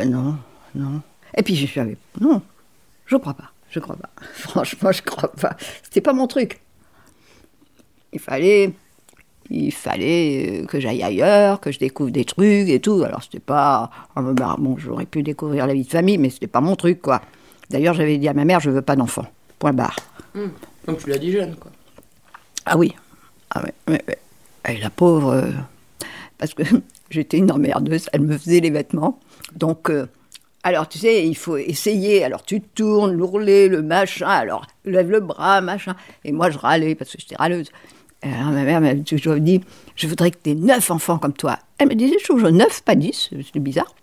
[0.06, 0.38] non,
[0.74, 1.02] non.
[1.38, 1.98] Et puis, je savais...
[2.20, 2.42] Non,
[3.06, 3.52] je crois pas.
[3.76, 4.10] Je crois pas.
[4.34, 5.58] Franchement, je crois pas.
[5.84, 6.62] C'était pas mon truc.
[8.14, 8.72] Il fallait,
[9.50, 13.04] il fallait euh, que j'aille ailleurs, que je découvre des trucs et tout.
[13.04, 16.48] Alors c'était pas, oh, bah, bon, j'aurais pu découvrir la vie de famille, mais c'était
[16.48, 17.22] pas mon truc, quoi.
[17.70, 19.26] D'ailleurs, j'avais dit à ma mère, je veux pas d'enfant.
[19.60, 19.98] Point barre.
[20.88, 21.72] Donc tu l'as dit jeune, quoi.
[22.66, 22.96] Ah oui.
[23.50, 24.74] Ah ouais, ouais, ouais.
[24.74, 25.52] Et la pauvre, euh,
[26.38, 26.64] parce que
[27.10, 29.20] j'étais une emmerdeuse, elle me faisait les vêtements.
[29.54, 30.08] Donc, euh,
[30.66, 32.24] alors tu sais, il faut essayer.
[32.24, 35.96] Alors tu tournes, l'ourlet, le machin, alors lève le bras, machin.
[36.24, 37.72] Et moi, je râlais parce que j'étais râleuse.
[38.24, 39.62] alors ma mère m'a toujours dit,
[39.96, 41.60] je voudrais que tu aies neuf enfants comme toi.
[41.78, 43.94] Elle me disait toujours neuf, pas dix, c'est bizarre.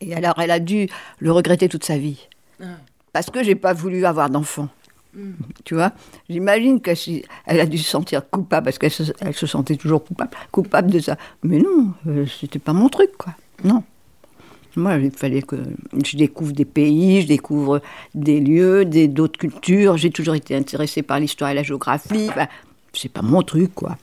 [0.00, 0.88] Et alors elle a dû
[1.20, 2.28] le regretter toute sa vie.
[3.12, 4.68] Parce que j'ai pas voulu avoir d'enfants.
[5.64, 5.92] Tu vois?
[6.28, 6.96] J'imagine qu'elle
[7.46, 10.98] a dû se sentir coupable, parce qu'elle se, elle se sentait toujours coupable, coupable de
[10.98, 11.16] ça.
[11.44, 13.34] Mais non, euh, c'était pas mon truc, quoi.
[13.62, 13.84] Non.
[14.76, 15.56] Moi, il fallait que
[16.04, 17.80] je découvre des pays, je découvre
[18.14, 19.96] des lieux, des- d'autres cultures.
[19.98, 22.28] J'ai toujours été intéressée par l'histoire et la géographie.
[22.30, 22.46] Enfin,
[22.94, 23.98] c'est pas mon truc, quoi.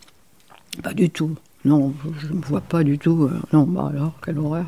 [0.83, 1.35] Pas du tout.
[1.65, 3.23] Non, je ne me vois pas du tout.
[3.23, 4.65] euh, non, bah alors, quelle horreur.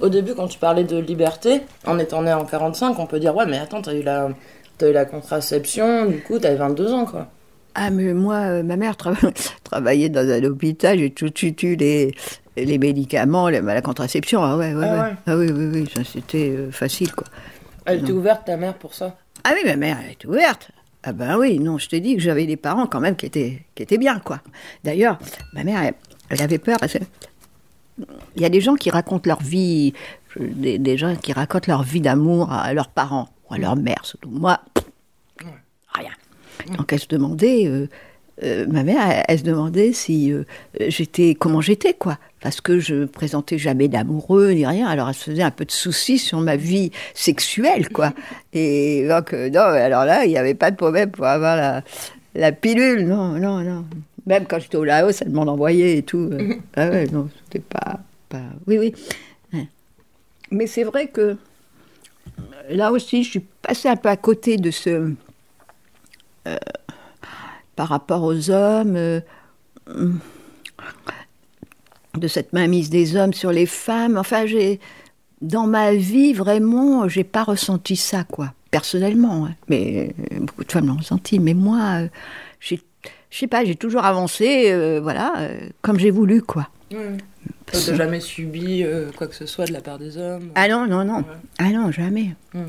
[0.00, 3.36] Au début, quand tu parlais de liberté, en étant né en 45, on peut dire
[3.36, 4.30] Ouais, mais attends, t'as eu la,
[4.78, 7.28] t'as eu la contraception, du coup, t'avais 22 ans, quoi.
[7.74, 9.32] Ah, mais moi, euh, ma mère trava-
[9.64, 12.14] travaillait dans un hôpital, j'ai tout de suite eu les,
[12.56, 14.42] les médicaments, la, la contraception.
[14.42, 15.14] Ah ouais, ouais, Ah ouais.
[15.26, 17.26] Ah oui, oui, oui, ça c'était euh, facile, quoi.
[17.84, 19.16] Elle était ouverte, ta mère, pour ça?
[19.44, 20.70] Ah oui, ma mère, elle était ouverte.
[21.04, 23.62] Ah ben oui, non, je te dis que j'avais des parents quand même qui étaient,
[23.76, 24.40] qui étaient bien, quoi.
[24.82, 25.18] D'ailleurs,
[25.52, 25.94] ma mère, elle,
[26.30, 26.98] elle avait peur parce que
[28.34, 29.94] il y a des gens qui racontent leur vie,
[30.38, 34.28] des gens qui racontent leur vie d'amour à leurs parents, ou à leur mère, surtout.
[34.28, 34.58] Moi,
[35.94, 36.10] rien.
[36.76, 37.88] Donc elle se demandait, euh,
[38.42, 40.44] euh, ma mère, elle, elle se demandait si euh,
[40.88, 42.18] j'étais, comment j'étais, quoi.
[42.42, 45.70] Parce que je présentais jamais d'amoureux ni rien, alors elle se faisait un peu de
[45.72, 48.12] soucis sur ma vie sexuelle, quoi.
[48.52, 51.82] Et donc, euh, non, alors là, il n'y avait pas de problème pour avoir la,
[52.34, 53.84] la pilule, non, non, non.
[54.26, 56.28] Même quand j'étais au Laos, elle m'en envoyait et tout.
[56.32, 56.54] euh.
[56.76, 58.42] Ah ouais, non, c'était pas, pas.
[58.66, 58.92] Oui, oui.
[59.52, 59.66] Ouais.
[60.50, 61.36] Mais c'est vrai que
[62.68, 65.12] là aussi, je suis passée un peu à côté de ce.
[67.76, 69.20] Par rapport aux hommes, euh,
[72.16, 74.16] de cette mainmise des hommes sur les femmes.
[74.16, 74.80] Enfin, j'ai.
[75.42, 78.54] Dans ma vie, vraiment, j'ai pas ressenti ça, quoi.
[78.70, 79.44] Personnellement.
[79.46, 79.54] hein.
[79.68, 81.38] Mais euh, beaucoup de femmes l'ont ressenti.
[81.38, 82.08] Mais moi, euh,
[82.58, 82.80] j'ai.
[83.28, 86.68] Je sais pas, j'ai toujours avancé, euh, voilà, euh, comme j'ai voulu, quoi.
[86.88, 87.00] Toi,
[87.66, 90.86] t'as jamais subi euh, quoi que ce soit de la part des hommes Ah non,
[90.86, 91.18] non, non.
[91.18, 91.24] Ouais.
[91.58, 92.34] Ah non, jamais.
[92.54, 92.66] Hmm.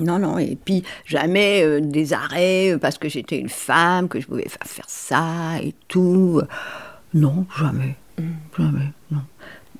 [0.00, 0.38] Non, non.
[0.38, 4.46] Et puis, jamais euh, des arrêts euh, parce que j'étais une femme, que je pouvais
[4.48, 6.40] faire, ça et tout.
[7.14, 7.96] Non, jamais.
[8.56, 9.20] Jamais, non.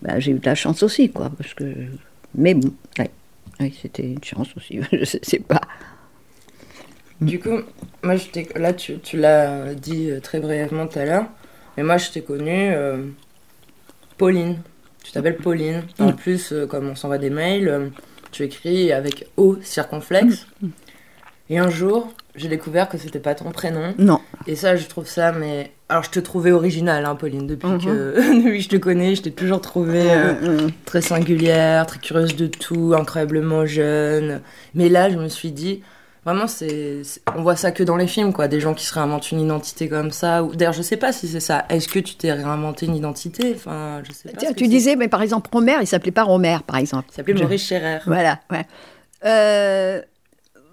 [0.03, 1.65] Bah, j'ai eu de la chance aussi, quoi, parce que...
[2.35, 3.11] Mais bon, ouais.
[3.61, 5.61] Oui, c'était une chance aussi, je sais, sais pas.
[7.21, 7.61] Du coup,
[8.05, 8.27] moi, je
[8.59, 11.27] là, tu, tu l'as dit euh, très brièvement tout à l'heure,
[11.77, 13.07] mais moi, je t'ai connue euh,
[14.17, 14.59] Pauline.
[15.03, 15.83] Tu t'appelles Pauline.
[15.99, 16.17] En Mm.
[16.17, 17.91] plus, euh, comme on s'envoie des mails,
[18.31, 20.47] tu écris avec O circonflexe.
[21.51, 23.95] Et un jour, j'ai découvert que c'était pas ton prénom.
[23.99, 24.21] Non.
[24.47, 25.73] Et ça, je trouve ça, mais.
[25.89, 27.47] Alors, je te trouvais originale, hein, Pauline.
[27.47, 27.81] Depuis, Mhm.
[27.81, 28.45] que...
[28.45, 30.71] depuis je te connais, je t'ai toujours trouvée euh, Mm, mm.
[30.85, 34.43] très singulière, très curieuse de tout, incroyablement jeune.
[34.75, 35.83] Mais là, je me suis dit,
[36.25, 37.03] vraiment, c'est,
[37.37, 38.49] on voit ça que dans les films, quoi.
[38.49, 40.43] Des gens qui se réinventent une identité comme ça.
[40.43, 40.55] Ou...
[40.55, 41.65] D'ailleurs, je sais pas si c'est ça.
[41.69, 43.53] Est-ce que tu t'es réinventé une identité?
[43.55, 44.39] Enfin, je sais pas.
[44.39, 47.07] Tiens, tu disais, mais par exemple, Romer, il s'appelait pas Romer, par exemple.
[47.11, 48.01] Il s'appelait Maurice Scherer.
[48.07, 48.67] Voilà, ouais.
[49.25, 50.01] Euh,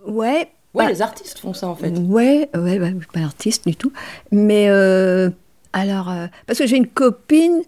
[0.08, 0.50] ouais.
[0.74, 1.90] Ouais, bah, les artistes font ça, en fait.
[1.90, 3.94] Ouais, ouais, bah, je suis pas artiste du tout.
[4.32, 5.30] Mais euh,
[5.72, 7.62] alors, euh, parce que j'ai une copine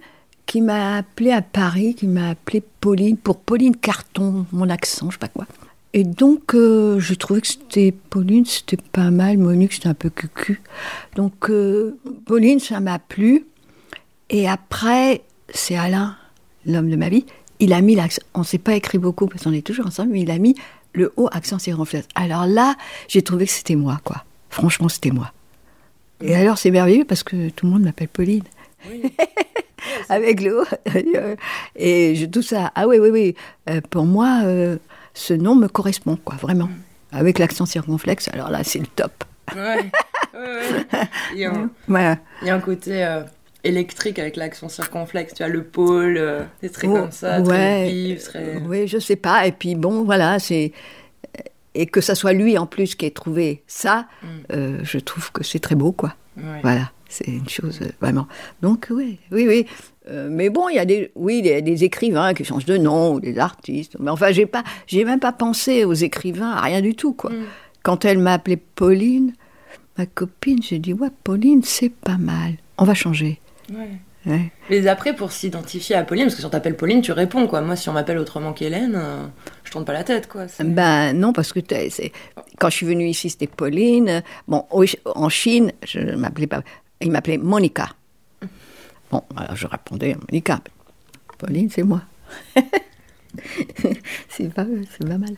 [0.45, 5.15] qui m'a appelée à Paris, qui m'a appelée Pauline, pour Pauline Carton, mon accent, je
[5.15, 5.45] sais pas quoi.
[5.93, 9.38] Et donc, euh, j'ai trouvé que c'était Pauline, c'était pas mal.
[9.38, 10.62] Monique, c'était un peu cucu.
[11.15, 13.45] Donc, euh, Pauline, ça m'a plu.
[14.30, 16.15] Et après, c'est Alain,
[16.65, 17.26] l'homme de ma vie.
[17.60, 18.21] Il a mis l'accent.
[18.34, 20.56] On ne s'est pas écrit beaucoup parce qu'on est toujours ensemble, mais il a mis
[20.93, 22.08] le haut accent circonflexe.
[22.15, 22.76] Alors là,
[23.08, 24.23] j'ai trouvé que c'était moi, quoi.
[24.50, 25.32] Franchement, c'était moi.
[26.21, 28.43] Et alors, c'est merveilleux parce que tout le monde m'appelle Pauline.
[30.10, 30.65] Avec le haut.
[31.76, 32.71] Et je tout ça.
[32.76, 33.36] Ah oui, oui, oui.
[33.69, 34.41] Euh, pour moi,
[35.17, 36.69] ce nom me correspond, quoi, vraiment.
[37.12, 39.23] Avec l'accent circonflexe, alors là, c'est le top.
[39.56, 39.62] Ouais.
[40.34, 41.08] ouais, ouais.
[41.34, 42.17] Il y a un, Voilà.
[42.41, 43.23] il y a un côté euh,
[43.63, 45.34] électrique avec l'accent circonflexe.
[45.34, 47.89] Tu as le pôle, euh, des traits Oh, comme ça, très ouais.
[47.89, 48.58] vif, très.
[48.58, 49.47] Oui, je sais pas.
[49.47, 50.71] Et puis bon, voilà, c'est
[51.73, 54.27] et que ça soit lui en plus qui ait trouvé ça, Mm.
[54.51, 56.15] euh, je trouve que c'est très beau, quoi.
[56.62, 58.27] Voilà, c'est une chose euh, vraiment.
[58.62, 59.65] Donc oui, oui, oui.
[60.09, 62.65] Euh, mais bon, il y a des, oui, il y a des écrivains qui changent
[62.65, 63.97] de nom ou des artistes.
[63.99, 67.31] Mais enfin, j'ai pas, j'ai même pas pensé aux écrivains, à rien du tout, quoi.
[67.31, 67.45] Mm.
[67.83, 69.33] Quand elle m'a appelée Pauline,
[69.97, 72.53] ma copine, j'ai dit ouais, Pauline, c'est pas mal.
[72.77, 73.39] On va changer.
[73.73, 73.89] Ouais.
[74.25, 74.51] Ouais.
[74.69, 77.61] Mais après, pour s'identifier à Pauline, parce que si on t'appelle Pauline, tu réponds, quoi.
[77.61, 79.25] Moi, si on m'appelle autrement qu'Hélène, euh,
[79.63, 80.47] je tourne pas la tête, quoi.
[80.59, 81.61] Ben non, parce que
[82.57, 84.21] quand je suis venue ici, c'était Pauline.
[84.49, 84.65] Bon,
[85.05, 86.61] en Chine, je m'appelais pas.
[86.99, 87.89] Il m'appelait Monica.
[89.11, 90.71] Bon, alors je répondais impeccable.
[91.37, 92.01] Pauline, c'est moi.
[94.29, 95.35] c'est pas, mal.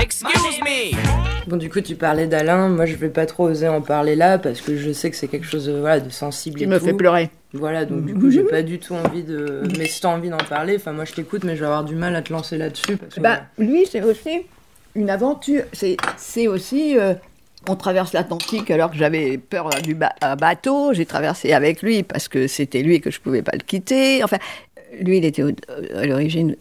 [0.00, 1.48] Excuse me.
[1.48, 2.68] Bon, du coup, tu parlais d'Alain.
[2.68, 5.28] Moi, je vais pas trop oser en parler là parce que je sais que c'est
[5.28, 6.58] quelque chose de, voilà, de sensible.
[6.58, 7.30] Tu me fais pleurer.
[7.54, 9.62] Voilà, donc du coup, j'ai pas du tout envie de.
[9.78, 11.94] Mais si t'as envie d'en parler, enfin, moi, je t'écoute, mais je vais avoir du
[11.94, 13.20] mal à te lancer là-dessus parce que.
[13.20, 14.42] Bah, lui, c'est aussi
[14.94, 15.62] une aventure.
[15.72, 16.98] C'est, c'est aussi.
[16.98, 17.14] euh,
[17.66, 20.92] on traverse l'Atlantique alors que j'avais peur du ba- un bateau.
[20.92, 24.22] J'ai traversé avec lui parce que c'était lui que je pouvais pas le quitter.
[24.22, 24.36] Enfin,
[25.00, 25.48] lui, il était au-
[25.94, 26.56] à l'origine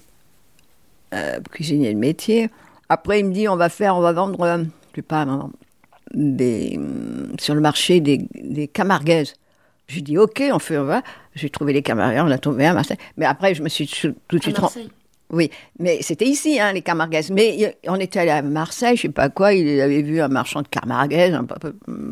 [1.13, 2.49] euh, cuisinier de métier.
[2.89, 5.37] Après, il me dit on va faire, on va vendre, euh, je sais pas, euh,
[6.13, 9.33] des, hum, sur le marché des, des camarguaises.
[9.87, 11.01] J'ai dit ok, on fait, on va.
[11.35, 12.97] J'ai trouvé les camarguaises, on a trouvé à Marseille.
[13.17, 14.69] Mais après, je me suis tout de suite ren-
[15.33, 17.31] oui, mais c'était ici, hein, les camarguaises.
[17.31, 20.61] Mais on était allé à Marseille, je sais pas quoi, il avait vu un marchand
[20.61, 21.47] de camarguaises, un,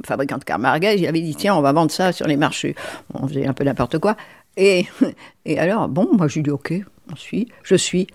[0.03, 2.75] fabricant de camarguaises, il avait dit, tiens, on va vendre ça sur les marchés.
[3.13, 4.15] On faisait un peu n'importe quoi.
[4.57, 4.87] Et,
[5.45, 6.73] et alors, bon, moi, j'ai dit, ok,
[7.11, 8.07] on suit, je suis.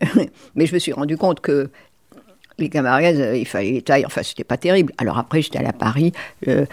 [0.54, 1.70] mais je me suis rendu compte que
[2.58, 4.92] les camarguaises, euh, il fallait les tailles, enfin, c'était pas terrible.
[4.98, 6.12] Alors après, j'étais allé à Paris,
[6.48, 6.66] euh,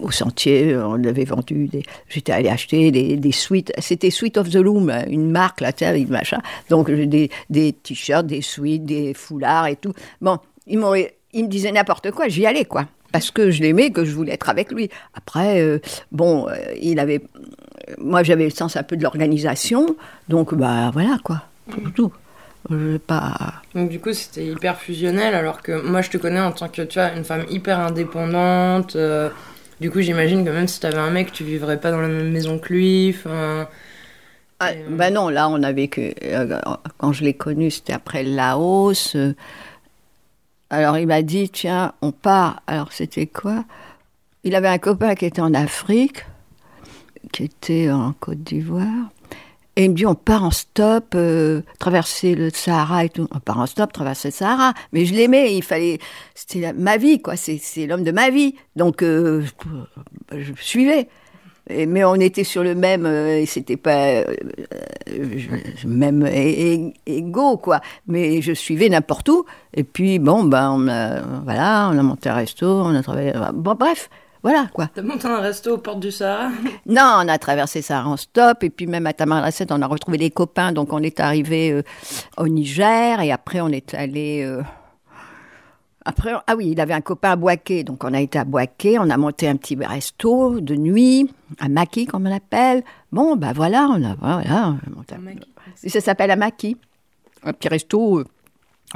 [0.00, 4.50] au sentier, on avait vendu, des, j'étais allé acheter des, des suites, c'était Sweet of
[4.50, 6.38] the Loom, une marque, là, avec machin.
[6.70, 9.92] Donc, des, des t-shirts, des suites, des foulards et tout.
[10.20, 10.78] Bon, ils,
[11.32, 12.86] ils me disaient n'importe quoi, j'y allais, quoi.
[13.12, 14.90] Parce que je l'aimais, que je voulais être avec lui.
[15.14, 15.78] Après, euh,
[16.10, 17.20] bon, euh, il avait.
[17.98, 19.94] Moi, j'avais le sens un peu de l'organisation,
[20.28, 21.44] donc, bah, voilà, quoi.
[21.70, 22.12] Tout, tout.
[22.70, 23.62] Je vais pas.
[23.74, 26.82] Donc du coup, c'était hyper fusionnel, alors que moi, je te connais en tant que,
[26.82, 28.96] tu vois, une femme hyper indépendante.
[28.96, 29.28] euh,
[29.80, 32.30] du coup, j'imagine que même si t'avais un mec, tu vivrais pas dans la même
[32.30, 33.14] maison que lui.
[33.16, 33.68] Enfin,
[34.60, 36.14] Ah, euh, ben non, là, on avait que.
[36.24, 36.60] euh,
[36.98, 39.14] quand je l'ai connu, c'était après le Laos.
[39.16, 39.34] euh,
[40.70, 42.62] alors, il m'a dit tiens, on part.
[42.66, 43.64] Alors, c'était quoi?
[44.44, 46.24] Il avait un copain qui était en Afrique,
[47.32, 49.10] qui était en Côte d'Ivoire.
[49.76, 53.26] Et il me dit on part en stop, euh, traverser le Sahara et tout.
[53.34, 54.72] On part en stop, traverser le Sahara.
[54.92, 55.98] Mais je l'aimais, il fallait.
[56.34, 57.34] C'était ma vie, quoi.
[57.36, 58.54] C'est l'homme de ma vie.
[58.76, 59.44] Donc, euh,
[60.32, 61.08] je, suivais.
[61.70, 64.24] Mais on était sur le même, euh, et c'était pas euh,
[65.86, 66.28] même
[67.06, 67.80] égaux quoi.
[68.06, 69.46] Mais je suivais n'importe où.
[69.72, 73.32] Et puis bon ben on a, voilà, on a monté un resto, on a travaillé.
[73.54, 74.10] Bon bref,
[74.44, 74.88] voilà quoi.
[74.94, 76.50] t'as monté un resto aux portes du Sahara?
[76.86, 80.18] Non, on a traversé ça en stop et puis même à Tamanrasset, on a retrouvé
[80.18, 80.70] des copains.
[80.72, 81.82] Donc on est arrivé euh,
[82.36, 84.42] au Niger et après on est allé.
[84.44, 84.62] euh,
[86.06, 88.98] après, ah oui, il avait un copain à Boaké, donc on a été à Boaké,
[88.98, 91.30] on a monté un petit resto de nuit,
[91.60, 92.84] un maquis comme on l'appelle.
[93.10, 96.76] Bon, ben voilà, on a, voilà, on a monté un- ça s'appelle un maquis,
[97.42, 98.24] un petit resto euh,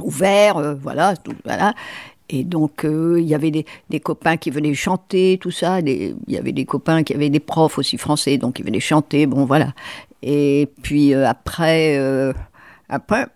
[0.03, 1.73] ouvert, euh, voilà, tout, voilà.
[2.31, 5.81] Et donc, euh, il y avait des, copains qui venaient chanter, tout ça.
[5.81, 9.27] Il y avait des copains qui avaient des profs aussi français, donc ils venaient chanter,
[9.27, 9.73] bon, voilà.
[10.23, 12.33] Et puis euh, après, euh,
[12.89, 13.27] après,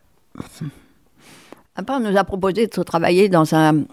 [1.77, 3.85] après, on nous a proposé de travailler dans un,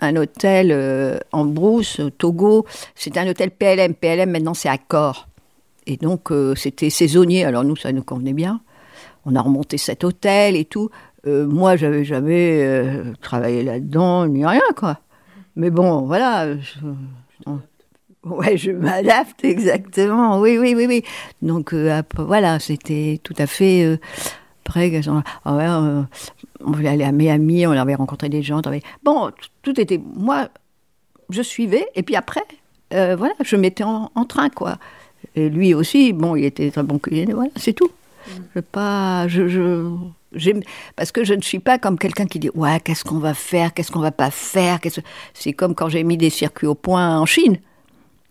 [0.00, 2.64] un hôtel en Brousse, au Togo.
[2.94, 3.94] C'était un hôtel PLM.
[3.94, 5.26] PLM, maintenant, c'est Accor.
[5.86, 7.44] Et donc, c'était saisonnier.
[7.44, 8.60] Alors, nous, ça nous convenait bien.
[9.26, 10.90] On a remonté cet hôtel et tout.
[11.26, 14.98] Euh, moi, j'avais jamais euh, travaillé là-dedans, ni rien, quoi.
[15.56, 16.56] Mais bon, voilà.
[16.56, 16.78] je-
[17.46, 17.60] on-
[18.24, 20.40] Ouais, je m'adapte, exactement.
[20.40, 21.02] Oui, oui, oui, oui.
[21.42, 23.84] Donc, euh, après, voilà, c'était tout à fait.
[23.84, 23.96] euh,
[24.66, 26.02] après, qu'elles ont- ah euh,
[26.64, 28.58] on voulait aller à Miami, on avait rencontré des gens.
[28.64, 29.30] on avait- Bon,
[29.62, 30.00] tout était.
[30.16, 30.48] Moi,
[31.30, 32.44] je suivais, et puis après,
[32.94, 34.76] euh, voilà, je mettais en, en train, quoi.
[35.36, 37.90] Et lui aussi, bon, il était très bon cuisinier, voilà, c'est tout.
[38.54, 39.28] Je pas.
[39.28, 39.90] Je, je,
[40.96, 43.74] parce que je ne suis pas comme quelqu'un qui dit Ouais, qu'est-ce qu'on va faire,
[43.74, 44.78] qu'est-ce qu'on va pas faire.
[45.34, 47.58] C'est comme quand j'ai mis des circuits au point en Chine.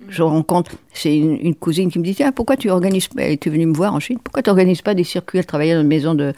[0.10, 3.32] Je rencontre, c'est une, une cousine qui me dit Tiens, pourquoi tu organises pas, elle
[3.34, 5.82] était venue me voir en Chine, pourquoi tu organises pas des circuits Elle travaillait dans
[5.82, 6.34] une maison de.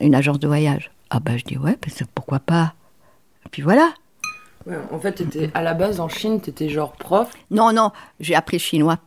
[0.00, 0.90] une agence de voyage?
[1.10, 2.74] Ah ben, je dis Ouais, parce que pourquoi pas?
[3.46, 3.94] Et puis voilà.
[4.66, 7.30] Ouais, en fait, t'étais à la base en Chine, t'étais genre prof.
[7.50, 8.98] Non, non, j'ai appris le chinois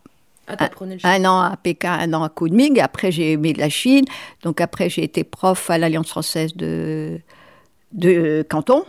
[0.48, 1.16] Ah, t'apprenais le chinois.
[1.16, 2.80] un an à Pékin, un an à Kunming.
[2.80, 4.06] Après, j'ai aimé la Chine.
[4.44, 7.20] Donc, après, j'ai été prof à l'Alliance française de,
[7.94, 8.84] de Canton.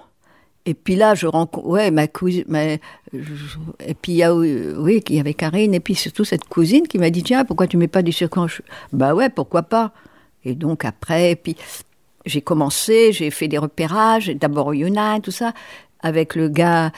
[0.66, 2.78] Et puis là, je rencontre, ouais, ma cousine, ma- et
[4.02, 6.86] puis il y a, euh, oui, il y avait Karine, et puis surtout cette cousine
[6.86, 8.28] qui m'a dit, tiens, pourquoi tu mets pas du ch-
[8.92, 9.92] Bah ouais, pourquoi pas?
[10.44, 11.56] Et donc après, et puis
[12.26, 15.54] j'ai commencé, j'ai fait des repérages, d'abord au Yunnan, tout ça,
[16.00, 16.92] avec le gars,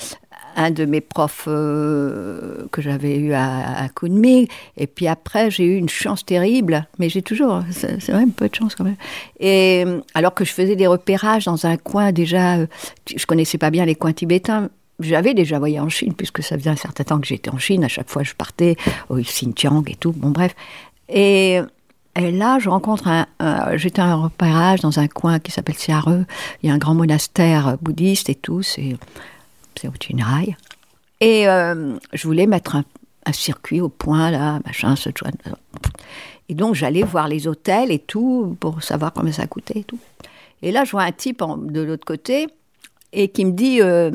[0.57, 4.47] un de mes profs euh, que j'avais eu à, à Kunming.
[4.77, 8.55] Et puis après, j'ai eu une chance terrible, mais j'ai toujours, c'est un peu de
[8.55, 8.97] chance quand même.
[9.39, 12.67] Et euh, alors que je faisais des repérages dans un coin déjà, euh,
[13.15, 14.69] je connaissais pas bien les coins tibétains.
[15.01, 17.85] J'avais déjà voyagé en Chine, puisque ça faisait un certain temps que j'étais en Chine.
[17.85, 18.77] À chaque fois, je partais
[19.09, 20.13] au Xinjiang et tout.
[20.13, 20.55] Bon, bref.
[21.09, 21.61] Et,
[22.17, 23.27] là, je rencontre un.
[23.39, 26.27] un- J'étais en repérage dans un coin qui s'appelle Siareux.
[26.63, 28.61] Il y a un grand monastère bouddhiste et tout.
[28.63, 28.97] C'est
[30.01, 30.57] Chinrai.
[31.21, 32.85] Et euh, je voulais mettre un,
[33.33, 35.11] circuit au point, là, machin, ce.
[36.49, 40.01] Et donc, j'allais voir les hôtels et tout, pour savoir combien ça coûtait et tout.
[40.63, 42.49] Et là, je vois un type de l'autre côté,
[43.13, 44.11] et qui me dit, euh,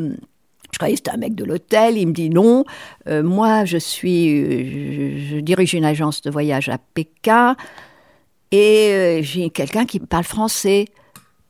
[0.72, 2.66] je croyais que c'était un mec de l'hôtel, il me dit non,
[3.08, 7.56] euh, moi, je suis, je, dirige une agence de voyage à Pékin,
[8.52, 10.86] et j'ai quelqu'un qui parle français.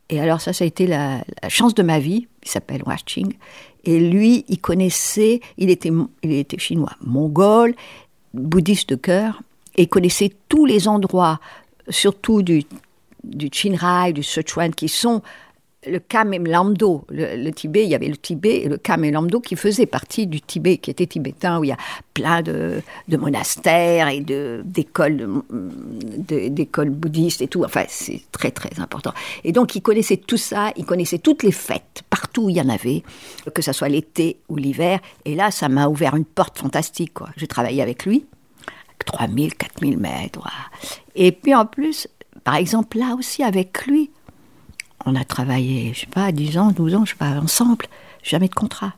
[0.10, 2.28] Et alors ça, ça a été la, chance de ma vie.
[2.44, 3.34] Il s'appelle Waching.
[3.86, 5.92] Et lui, il connaissait, il était,
[6.24, 7.76] il était chinois, mongol,
[8.34, 9.42] bouddhiste de cœur,
[9.76, 11.40] et il connaissait tous les endroits,
[11.90, 12.64] surtout du,
[13.24, 15.22] du du Sichuan, qui sont
[15.88, 17.06] le Kham et Lamdo.
[17.10, 19.86] Le, le Tibet, il y avait le Tibet et le Kham et Lamdo qui faisaient
[19.86, 21.78] partie du Tibet, qui était tibétain, où il y a
[22.14, 25.28] plein de, monastères et d'écoles
[26.90, 27.64] bouddhistes et tout.
[27.64, 29.14] Enfin, c'est très, très important.
[29.44, 32.62] Et donc, il connaissait tout ça, il connaissait toutes les fêtes, partout où il y
[32.62, 33.04] en avait,
[33.54, 35.00] que ce soit l'été ou l'hiver.
[35.26, 37.14] Et là, ça m'a ouvert une porte fantastique.
[37.38, 38.26] J'ai travaillé avec lui,
[39.06, 40.48] 3000, 4000 mètres.
[41.16, 42.08] Et puis, en plus,
[42.44, 44.10] par exemple, là aussi, avec lui,
[45.06, 47.86] on a travaillé, je sais pas, 10 ans, 12 ans, je sais pas, ensemble.
[48.24, 48.94] Jamais de contrat.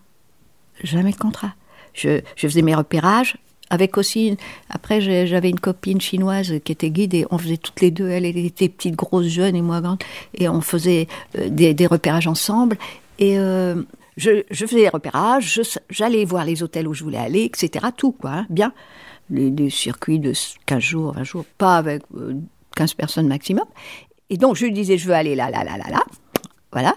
[0.84, 1.54] Jamais de contrat.
[1.93, 3.38] Je, faisais mes repérages.
[3.70, 4.38] Avec aussi,
[4.70, 8.26] après j'avais une copine chinoise qui était guide et on faisait toutes les deux, elle,
[8.26, 10.02] était petite, grosse, jeune et moi grande,
[10.34, 12.78] et on faisait euh, des, repérages ensemble.
[13.20, 13.84] Et euh,
[14.15, 17.88] je, faisais les repérages, j'allais voir les hôtels où je voulais aller, etc.
[17.98, 18.72] Tout, quoi, hein, bien.
[19.30, 20.32] Les, circuits de
[20.65, 22.36] 15 jours, 20 jours, pas avec euh,
[22.78, 23.65] 15 personnes maximum.
[24.30, 26.04] Et donc, je lui disais, je veux aller là, là, là, là, là.
[26.72, 26.96] Voilà.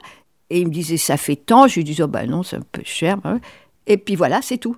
[0.50, 1.68] Et il me disait, ça fait tant.
[1.68, 3.16] Je lui disais, oh ben non, c'est un peu cher.
[3.18, 3.40] ben.
[3.86, 4.76] Et puis voilà, c'est tout.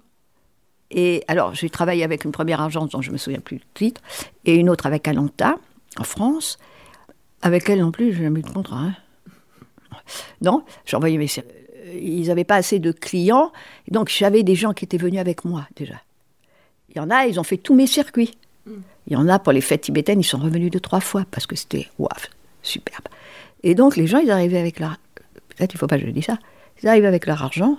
[0.90, 4.02] Et alors, j'ai travaillé avec une première agence dont je me souviens plus du titre,
[4.44, 5.56] et une autre avec Alanta,
[5.98, 6.58] en France.
[7.40, 8.78] Avec elle non plus, j'ai jamais eu de contrat.
[8.78, 8.94] hein.
[10.42, 11.26] Non, j'envoyais mes.
[11.94, 13.52] Ils n'avaient pas assez de clients,
[13.90, 15.94] donc j'avais des gens qui étaient venus avec moi déjà.
[16.90, 18.32] Il y en a, ils ont fait tous mes circuits.
[18.66, 21.46] Il y en a pour les fêtes tibétaines, ils sont revenus deux, trois fois parce
[21.46, 22.08] que c'était waouh,
[22.62, 23.06] superbe.
[23.62, 24.96] Et donc les gens, ils arrivaient avec leur.
[25.48, 26.38] Peut-être il ne faut pas que je dise ça.
[26.82, 27.76] Ils arrivaient avec leur argent.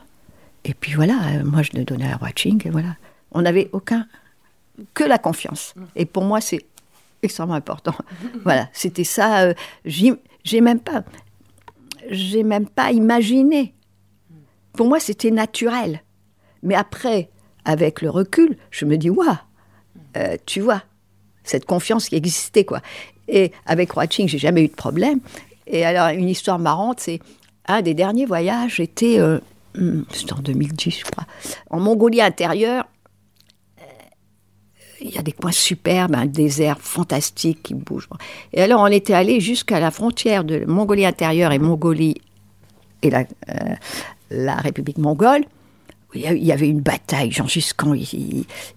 [0.64, 2.62] Et puis voilà, euh, moi je le donnais à Watching.
[2.66, 2.96] Et voilà.
[3.32, 4.08] On n'avait aucun.
[4.94, 5.74] que la confiance.
[5.96, 6.66] Et pour moi, c'est
[7.22, 7.96] extrêmement important.
[8.44, 9.42] voilà, c'était ça.
[9.42, 9.54] euh,
[9.86, 11.04] j'ai même pas.
[12.10, 13.74] J'ai même pas imaginé.
[14.74, 16.02] Pour moi, c'était naturel.
[16.64, 17.30] Mais après,
[17.66, 19.38] avec le recul, je me dis, waouh,
[20.46, 20.84] tu vois,
[21.44, 22.82] cette confiance qui existait, quoi.
[23.28, 25.20] Et avec Watching, j'ai jamais eu de problème.
[25.68, 27.20] Et alors, une histoire marrante, c'est
[27.68, 29.40] un des derniers voyages, j'étais, euh,
[29.76, 31.26] hmm, c'était en 2010, je crois,
[31.70, 32.86] en Mongolie intérieure.
[33.80, 33.84] Euh,
[35.02, 38.10] Il y a des coins superbes, un désert fantastique qui bouge.
[38.52, 42.22] Et alors, on était allé jusqu'à la frontière de Mongolie intérieure et Mongolie
[43.02, 43.76] et la, euh,
[44.30, 45.46] la République mongole.
[46.16, 47.32] Il y avait une bataille.
[47.32, 47.94] Gengis Khan,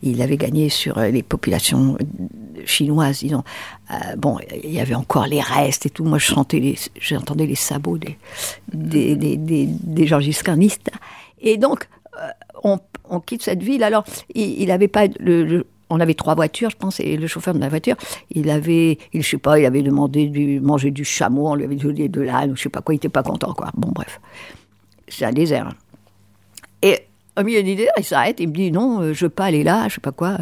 [0.02, 3.44] il, avait gagné sur euh, les populations euh, chinoises, disons.
[3.90, 6.04] Euh, bon, il y avait encore les restes et tout.
[6.04, 8.16] Moi, je les, j'entendais les sabots des,
[8.72, 10.90] des, des, des, des Gengis Khanistes.
[11.40, 12.28] Et donc, euh,
[12.64, 12.78] on,
[13.10, 13.82] on quitte cette ville.
[13.82, 17.28] Alors, il, il avait pas le, le- on avait trois voitures, je pense, et le
[17.28, 17.94] chauffeur de la voiture,
[18.30, 21.64] il avait, il, je sais pas, il avait demandé de manger du chameau, on lui
[21.64, 23.70] avait donné de l'âne, je sais pas quoi, il était pas content, quoi.
[23.76, 24.20] Bon, bref.
[25.06, 25.68] C'est un désert.
[26.82, 29.46] Et au milieu du désert, il s'arrête, il me dit non, euh, je veux pas
[29.46, 30.38] aller là, je sais pas quoi.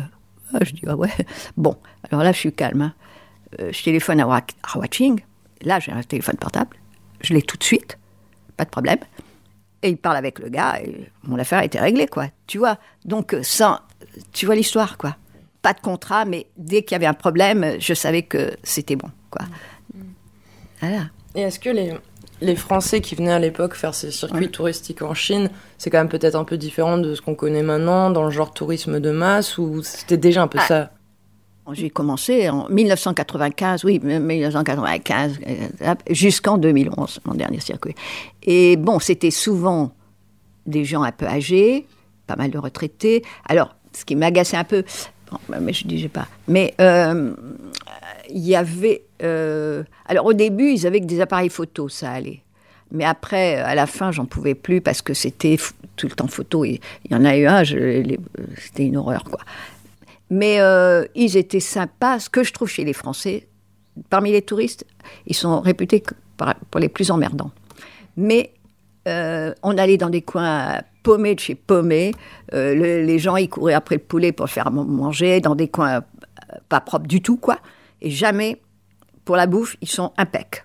[0.53, 1.11] Ah, je dis ah ouais.
[1.57, 1.77] Bon,
[2.11, 2.83] alors là, je suis calme.
[2.83, 2.95] hein.
[3.61, 5.21] Euh, je téléphone à, Wa- à Watching.
[5.63, 6.77] Là, j'ai un téléphone portable.
[7.21, 7.99] Je l'ai tout de suite,
[8.57, 8.99] pas de problème.
[9.83, 12.27] Et il parle avec le gars, et mon affaire était réglée, quoi.
[12.47, 13.79] Tu vois Donc, euh, sans,
[14.33, 15.17] tu vois l'histoire, quoi.
[15.63, 19.11] Pas de contrat, mais dès qu'il y avait un problème, je savais que c'était bon,
[19.31, 19.47] quoi.
[20.81, 21.05] Voilà.
[21.35, 21.95] Et est-ce que les,
[22.45, 24.49] les Français qui venaient à l'époque faire ces circuits Ouais.
[24.49, 28.11] touristiques en Chine, c'est quand même peut-être un peu différent de ce qu'on connaît maintenant,
[28.11, 30.67] dans le genre tourisme de masse, ou c'était déjà un peu Ah.
[30.67, 30.91] ça?
[31.73, 35.39] J'ai commencé en 1995, oui, 1995,
[35.83, 37.95] euh, jusqu'en 2011, mon dernier circuit.
[38.43, 39.93] Et bon, c'était souvent
[40.67, 41.87] des gens un peu âgés,
[42.27, 43.23] pas mal de retraités.
[43.49, 44.85] Alors, ce qui m'agaçait un peu,
[45.31, 47.35] bon, mais je disais pas, mais euh,
[48.29, 49.04] il y avait.
[49.23, 52.41] Euh, alors, au début, ils avaient que des appareils photo, ça allait.
[52.91, 55.57] Mais après, à la fin, j'en pouvais plus parce que c'était
[55.97, 56.65] tout le temps photo.
[56.65, 58.19] Et il y en a eu un, les-
[58.59, 59.41] c'était une horreur, quoi.
[60.31, 62.19] Mais euh, ils étaient sympas.
[62.21, 63.47] Ce que je trouve chez les Français,
[64.11, 64.87] parmi les touristes,
[65.27, 66.03] ils sont réputés
[66.71, 67.51] pour les plus emmerdants.
[68.17, 68.53] Mais
[69.09, 72.13] euh, on allait dans des coins paumés de chez paumés.
[72.53, 75.97] Euh, le- les gens, ils couraient après le poulet pour faire manger, dans des coins
[75.97, 77.59] euh, pas propres du tout, quoi.
[78.03, 78.61] Et jamais,
[79.25, 80.65] pour la bouffe, ils sont impecs.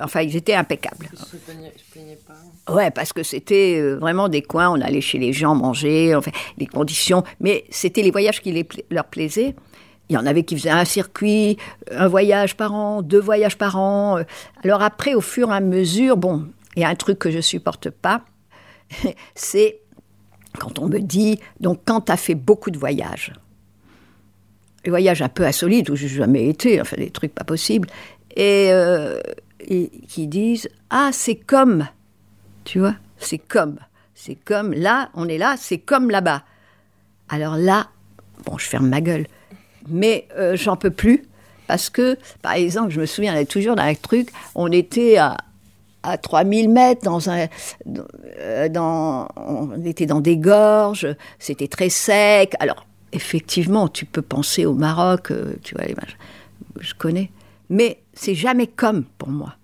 [0.00, 1.08] Enfin, ils étaient impeccables.
[1.12, 2.72] Ils se plaignaient, se plaignaient pas.
[2.72, 6.32] Ouais, parce que c'était euh, vraiment des coins, on allait chez les gens manger, enfin,
[6.58, 9.54] les conditions, mais c'était les voyages qui les leur plaisaient.
[10.08, 11.56] Il y en avait qui faisaient un circuit,
[11.90, 14.20] un voyage par an, deux voyages par an.
[14.62, 16.46] Alors après, au fur et à mesure, bon,
[16.76, 18.22] il y a un truc que je supporte pas,
[19.34, 19.80] c'est
[20.58, 23.32] quand on me dit, donc quand tu as fait beaucoup de voyages,
[24.90, 27.88] voyages un peu insolites où j'ai jamais été, enfin des trucs pas possibles,
[28.34, 29.20] et, euh,
[29.66, 31.86] qui disent, ah, c'est comme,
[32.64, 33.76] tu vois, c'est comme,
[34.14, 36.42] c'est comme, là, on est là, c'est comme là-bas.
[37.28, 37.88] Alors là,
[38.44, 39.26] bon, je ferme ma gueule,
[39.88, 41.24] mais euh, j'en peux plus,
[41.66, 45.36] parce que, par exemple, je me souviens, toujours dans un truc, on était à,
[46.06, 47.46] à 3000 mètres dans un
[48.38, 51.08] euh, dans on était dans des gorges
[51.38, 52.54] c'était très sec.
[52.60, 55.84] Alors effectivement tu peux penser au Maroc euh, tu vois
[56.80, 57.30] je connais.
[57.70, 59.56] Mais c'est jamais comme pour moi.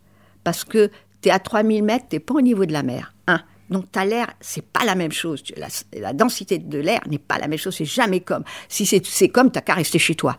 [0.45, 0.91] Parce que
[1.21, 3.15] tu es à 3000 mètres t'es pas au niveau de la mer.
[3.29, 3.41] Hein.
[3.71, 5.43] donc t'as l'air c'est pas la même chose.
[5.43, 5.55] Tu-
[6.01, 7.77] la, densité de l'air n'est pas la même chose.
[7.77, 8.45] C'est jamais comme.
[8.69, 10.39] Si c'est c'est comme t'as qu'à rester chez toi.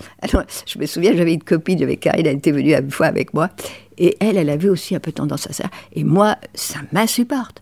[0.22, 3.34] Alors, je me souviens, j'avais une copine, j'avais Karine, elle était venue une fois avec
[3.34, 3.50] moi,
[3.98, 5.64] et elle, elle avait aussi un peu tendance à ça.
[5.92, 7.60] Et moi, ça m'insupporte.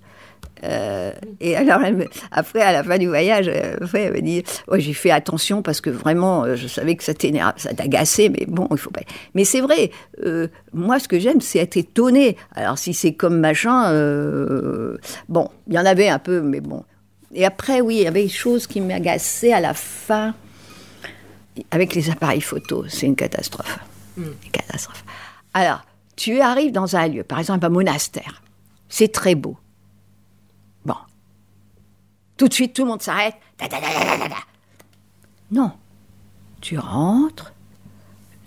[0.65, 4.21] Euh, et alors, elle me- après, à la fin du voyage, euh, après, elle me
[4.21, 8.45] dit ouais, J'ai fait attention parce que vraiment, euh, je savais que ça t'agaçait, mais
[8.47, 9.03] bon, il faut pas.
[9.35, 9.91] Mais c'est vrai,
[10.25, 12.37] euh, moi, ce que j'aime, c'est être étonné.
[12.55, 14.97] Alors, si c'est comme machin, euh,
[15.29, 16.85] bon, il y en avait un peu, mais bon.
[17.35, 20.35] Et après, oui, il y avait des choses qui m'agaçaient à la fin
[21.71, 23.79] avec les appareils photo, c'est une catastrophe.
[24.17, 25.05] Une catastrophe.
[25.55, 25.85] Alors,
[26.17, 28.43] tu arrives dans un lieu, par exemple un monastère.
[28.89, 29.57] C'est très beau.
[32.39, 33.35] Tout de suite, tout le monde s'arrête.
[35.51, 35.73] Non.
[36.61, 37.53] Tu rentres,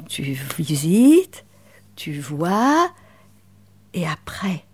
[0.08, 0.24] tu
[0.58, 1.46] visites,
[1.96, 2.90] tu vois,
[3.94, 4.66] et après.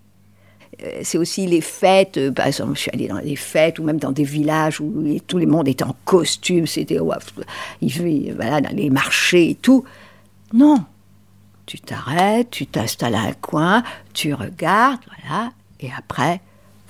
[0.83, 3.83] Euh, C'est aussi les fêtes, euh, par exemple, je suis allée dans des fêtes ou
[3.83, 4.91] même dans des villages où
[5.25, 7.15] tout le monde était en costume, c'était ouais,
[7.81, 9.83] il voilà, dans les marchés et tout.
[10.53, 10.83] Non,
[11.65, 16.41] tu t'arrêtes, tu t'installes à un coin, tu regardes, voilà, et après,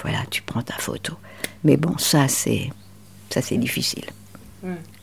[0.01, 1.13] voilà, tu prends ta photo.
[1.63, 2.69] Mais bon, ça c'est,
[3.29, 4.05] ça c'est difficile.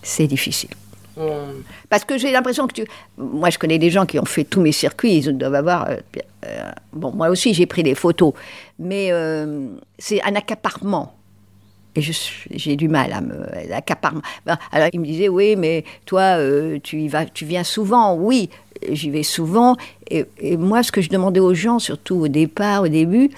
[0.02, 0.70] C'est difficile.
[1.16, 1.46] On-
[1.88, 2.84] Parce que j'ai l'impression que tu.
[3.16, 5.88] Moi, je connais des gens qui ont fait tous mes circuits, ils doivent avoir.
[5.88, 5.96] euh,
[6.46, 8.32] euh, bon, moi aussi, j'ai pris des photos.
[8.78, 9.68] Mais euh,
[9.98, 11.14] c'est un accaparement.
[11.96, 13.46] Et j'ai du mal à me.
[13.68, 14.22] L'accaparement.
[14.44, 16.36] Ben, Alors, il me disait Oui, mais toi,
[16.82, 18.16] tu, y vas, tu viens souvent.
[18.16, 18.50] Oui,
[18.90, 19.76] j'y vais souvent.
[20.10, 23.30] Et, et moi, ce que je demandais aux gens, surtout au départ, au début,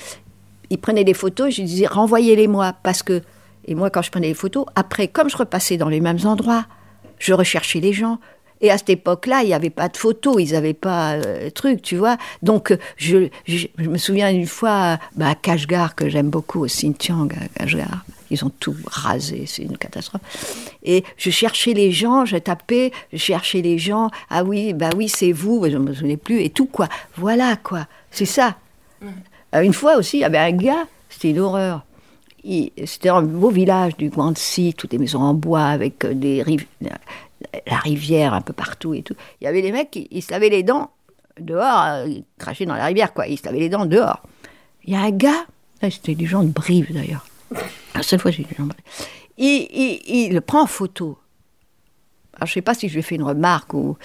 [0.70, 2.74] ils prenaient des photos, je disais renvoyez-les-moi.
[2.82, 3.22] Parce que.
[3.68, 6.66] Et moi, quand je prenais les photos, après, comme je repassais dans les mêmes endroits,
[7.18, 8.18] je recherchais les gens.
[8.60, 11.82] Et à cette époque-là, il n'y avait pas de photos, ils n'avaient pas euh, truc,
[11.82, 12.16] tu vois.
[12.42, 16.66] Donc, euh, je, je, me souviens une fois bah, à Kashgar, que j'aime beaucoup, au
[16.66, 18.04] Xinjiang, à Kashgar.
[18.30, 20.22] Ils ont tout rasé, c'est une catastrophe.
[20.82, 24.10] Et je cherchais les gens, je tapais, je cherchais les gens.
[24.30, 26.88] Ah oui, bah oui, c'est vous, je ne me souvenais plus, et tout, quoi.
[27.16, 27.86] Voilà, quoi.
[28.10, 28.56] C'est ça.
[29.02, 29.06] Euh,
[29.52, 31.84] Une fois aussi, il y avait un gars, c'était une horreur.
[32.84, 36.66] C'était un beau village du Guangxi, toutes les maisons en bois avec euh, des riv-
[36.80, 39.14] la rivière un peu partout et tout.
[39.40, 40.90] Il y avait des mecs qui ils se lavaient les dents
[41.40, 43.26] dehors, euh, ils crachaient dans la rivière, quoi.
[43.26, 44.22] Ils se lavaient les dents dehors.
[44.84, 45.46] Il y a un gars,
[45.82, 47.26] c'était des gens de Brive d'ailleurs.
[47.94, 48.84] La seule fois, j'ai des gens de Brive.
[49.38, 51.18] Il, le prend en photo.
[52.34, 53.96] Alors, je sais pas si je lui ai fait une remarque ou.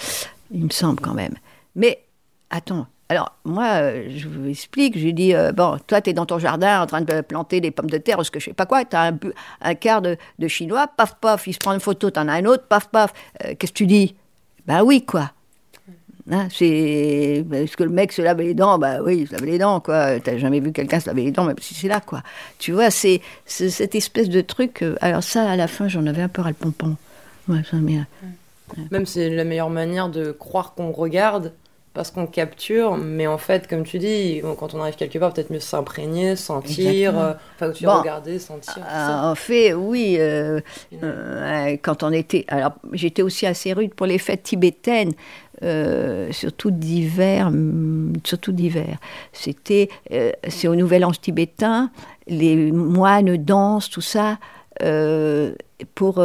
[0.51, 1.35] Il me semble quand même.
[1.75, 2.03] Mais,
[2.49, 2.87] attends.
[3.11, 4.97] Alors, moi, euh, je vous explique.
[4.97, 7.59] Je lui dis euh, Bon, toi, tu es dans ton jardin en train de planter
[7.59, 8.85] des pommes de terre ou ce que je sais pas quoi.
[8.85, 9.19] Tu as un,
[9.59, 10.87] un quart de, de chinois.
[10.87, 12.09] Paf, paf, il se prend une photo.
[12.09, 12.63] Tu en as un autre.
[12.69, 13.11] Paf, paf.
[13.43, 14.15] Euh, Qu'est-ce que tu dis?
[14.65, 15.31] Ben oui, quoi.
[16.31, 19.43] Hein, c'est parce que le mec se lave les dents, bah oui, il se lave
[19.43, 20.17] les dents, quoi.
[20.21, 22.23] T'as jamais vu quelqu'un se laver les dents, même si c'est là, quoi.
[22.59, 24.85] Tu vois, c'est cette espèce de truc.
[25.01, 26.95] alors ça, à la fin, j'en avais un peu ras le pompon.
[28.89, 31.51] Même c'est la meilleure manière de croire qu'on regarde
[31.93, 35.49] parce qu'on capture, mais en fait, comme tu dis, quand on arrive quelque part, peut-être
[35.49, 37.99] mieux s'imprégner, sentir, euh, enfin, tu Bon.
[37.99, 38.73] regarder, sentir.
[38.87, 40.15] Ah, en fait, oui.
[40.17, 40.61] euh,
[41.03, 45.11] euh, quand on était, alors j'étais aussi assez rude pour les fêtes tibétaines,
[45.63, 48.97] euh, surtout d'hiver, hum, surtout d'hiver.
[49.33, 49.89] C'était,
[50.47, 51.91] c'est au Nouvel An tibétain,
[52.27, 54.37] les moines dansent, tout ça,
[55.95, 56.23] pour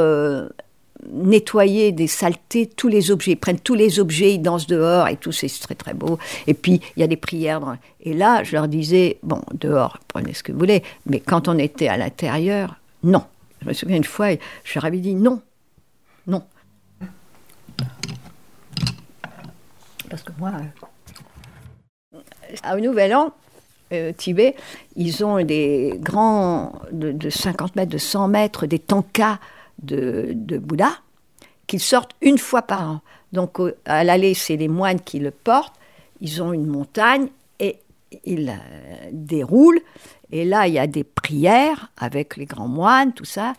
[1.11, 3.33] nettoyer des saletés tous les objets.
[3.33, 6.19] Ils prennent tous les objets, ils dansent dehors et tout, c'est très très beau.
[6.47, 7.77] Et puis il y a des prières.
[8.01, 11.59] Et là, je leur disais, bon, dehors, prenez ce que vous voulez, mais quand on
[11.59, 13.23] était à l'intérieur, non.
[13.63, 14.35] Je me souviens une fois,
[14.65, 15.41] je leur avais dit non,
[16.27, 16.43] non.
[20.09, 20.53] Parce que moi,
[22.15, 23.33] euh, Au Nouvel An,
[23.93, 24.55] euh, Tibet,
[24.95, 29.39] ils ont des grands, de, de 50 mètres, de 100 mètres, des tankas
[29.83, 30.91] de, de Bouddha,
[31.67, 33.01] qu'ils sortent une fois par an.
[33.33, 35.75] Donc à l'aller, c'est les moines qui le portent.
[36.21, 37.29] Ils ont une montagne
[37.61, 37.79] et
[38.25, 39.81] ils euh, déroulent.
[40.31, 43.53] Et là, il y a des prières avec les grands moines, tout ça.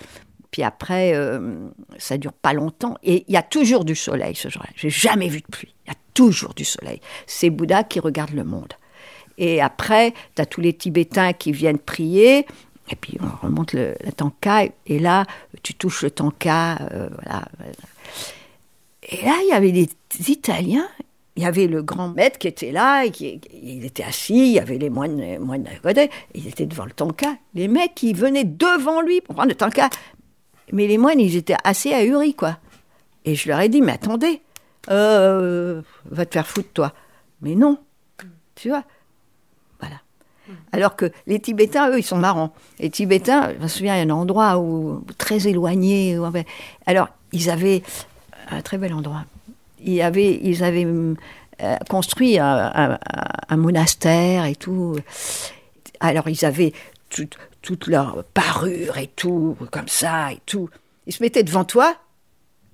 [0.51, 2.97] Puis après, euh, ça dure pas longtemps.
[3.03, 4.69] Et il y a toujours du soleil ce jour-là.
[4.75, 5.73] J'ai jamais vu de pluie.
[5.85, 6.99] Il y a toujours du soleil.
[7.25, 8.73] C'est Bouddha qui regarde le monde.
[9.37, 12.47] Et après, tu as tous les Tibétains qui viennent prier.
[12.89, 14.65] Et puis on remonte le, le tanka.
[14.85, 15.25] Et là,
[15.63, 16.77] tu touches le tanka.
[16.91, 17.45] euh, voilà.
[19.03, 19.89] Et là, il y avait des
[20.27, 20.87] Italiens.
[21.35, 24.53] Il y avait le grand maître qui était là, et qui, il était assis, il
[24.53, 27.35] y avait les moines, les moines à côté, ils étaient devant le tanka.
[27.53, 29.91] Les mecs, ils venaient devant lui pour prendre le tanka.
[30.71, 32.57] Mais les moines, ils étaient assez ahuris, quoi.
[33.23, 34.41] Et je leur ai dit, mais attendez,
[34.89, 36.93] euh, va te faire foutre, toi.
[37.41, 37.77] Mais non,
[38.55, 38.83] tu vois.
[40.47, 40.59] Voilà.
[40.71, 42.53] Alors que les Tibétains, eux, ils sont marrants.
[42.79, 46.17] Les Tibétains, je me souviens, il y a un endroit où, très éloigné.
[46.85, 47.83] alors, ils avaient
[48.49, 49.25] un très bel endroit.
[49.83, 52.97] Ils avaient, ils avaient euh, construit un,
[53.51, 54.97] monastère et tout.
[55.99, 56.73] Alors, ils avaient
[57.09, 57.27] tout-
[57.61, 60.69] toute leur parure et tout, comme ça et tout.
[61.05, 61.95] Ils se mettaient devant toi.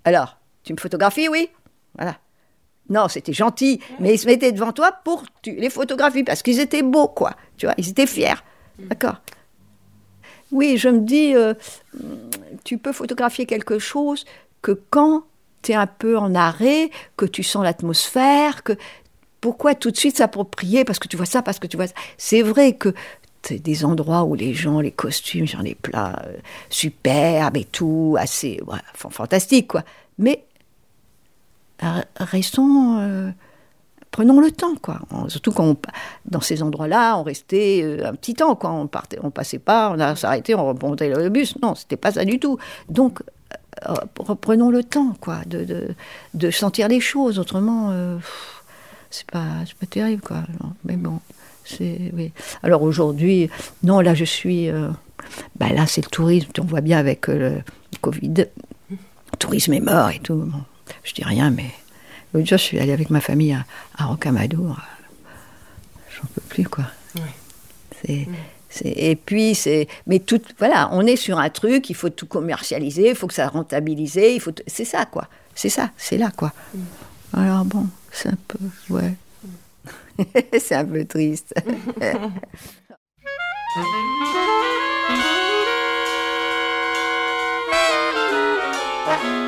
[0.05, 1.49] Alors, tu me photographies, oui?
[1.95, 2.17] Voilà.
[2.89, 6.83] Non, c'était gentil, mais ils se mettaient devant toi pour les photographies, parce qu'ils étaient
[6.83, 7.33] beaux, quoi.
[7.57, 8.43] Tu vois, ils étaient fiers.
[8.77, 9.21] D'accord
[10.51, 11.53] Oui, je me dis, euh,
[12.63, 14.25] tu peux photographier quelque chose
[14.61, 15.23] que quand
[15.61, 18.73] tu es un peu en arrêt, que tu sens l'atmosphère, que
[19.39, 21.93] pourquoi tout de suite s'approprier parce que tu vois ça, parce que tu vois ça?
[22.17, 22.93] C'est vrai que
[23.41, 26.37] c'est des endroits où les gens, les costumes, j'en ai plein, euh,
[26.69, 28.61] superbes et tout, assez
[28.93, 29.83] fantastique, quoi.
[30.17, 30.45] Mais
[32.19, 33.29] restons, euh,
[34.11, 34.99] prenons le temps, quoi.
[35.27, 35.77] Surtout quand on,
[36.25, 38.71] dans ces endroits-là, on restait euh, un petit temps, quoi.
[38.71, 41.55] On partait, on passait pas, on a s'arrêté, on remontait le bus.
[41.61, 42.57] Non, c'était pas ça du tout.
[42.89, 43.21] Donc
[43.87, 47.39] euh, reprenons le temps, quoi, de, sentir les choses.
[47.39, 47.93] Autrement,
[49.09, 49.47] c'est pas,
[49.79, 50.43] pas terrible, quoi.
[50.85, 51.19] Mais bon,
[51.65, 52.31] c'est oui.
[52.61, 53.49] Alors aujourd'hui,
[53.83, 54.69] non, là je suis,
[55.55, 56.49] bah là c'est le tourisme.
[56.59, 57.61] On voit bien avec le
[58.01, 58.47] Covid,
[58.89, 60.49] le tourisme est mort et tout.
[61.03, 61.71] Je dis rien, mais
[62.33, 63.65] l'autre je suis allée avec ma famille à,
[63.97, 64.71] à Rocamadour.
[64.71, 65.29] Euh,
[66.15, 66.85] j'en peux plus, quoi.
[68.83, 69.87] Et puis, c'est.
[70.07, 70.41] Mais tout.
[70.57, 74.15] Voilà, on est sur un truc, il faut tout commercialiser, il faut que ça rentabilise,
[74.15, 74.51] il faut.
[74.67, 75.27] C'est ça, quoi.
[75.55, 76.51] C'est ça, c'est là, quoi.
[76.73, 76.79] Mm.
[77.33, 78.59] Alors, bon, c'est un peu.
[78.89, 79.13] Ouais.
[80.17, 80.23] Mm.
[80.59, 81.53] C'est un peu triste.